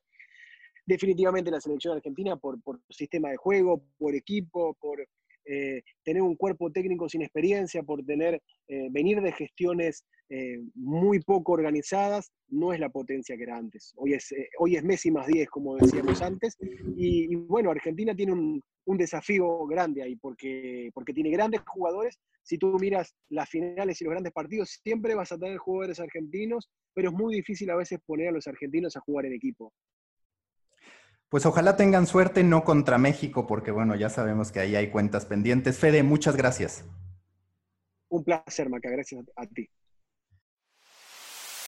[0.86, 5.08] Definitivamente la selección argentina por, por sistema de juego, por equipo, por
[5.46, 11.20] eh, tener un cuerpo técnico sin experiencia, por tener, eh, venir de gestiones eh, muy
[11.20, 13.94] poco organizadas, no es la potencia que era antes.
[13.96, 16.58] Hoy es, hoy es Messi más 10, como decíamos antes.
[16.98, 22.20] Y, bueno, Argentina tiene un, un, desafío grande ahí, porque, porque tiene grandes jugadores.
[22.42, 26.70] Si tú miras las finales y los grandes partidos, siempre vas a tener jugadores argentinos,
[26.94, 29.74] pero es muy difícil a veces poner a los argentinos a jugar en equipo.
[31.30, 35.26] Pues ojalá tengan suerte, no contra México, porque bueno, ya sabemos que ahí hay cuentas
[35.26, 35.78] pendientes.
[35.80, 36.86] Fede, muchas gracias.
[38.10, 39.68] Un placer, Maca, gracias a ti.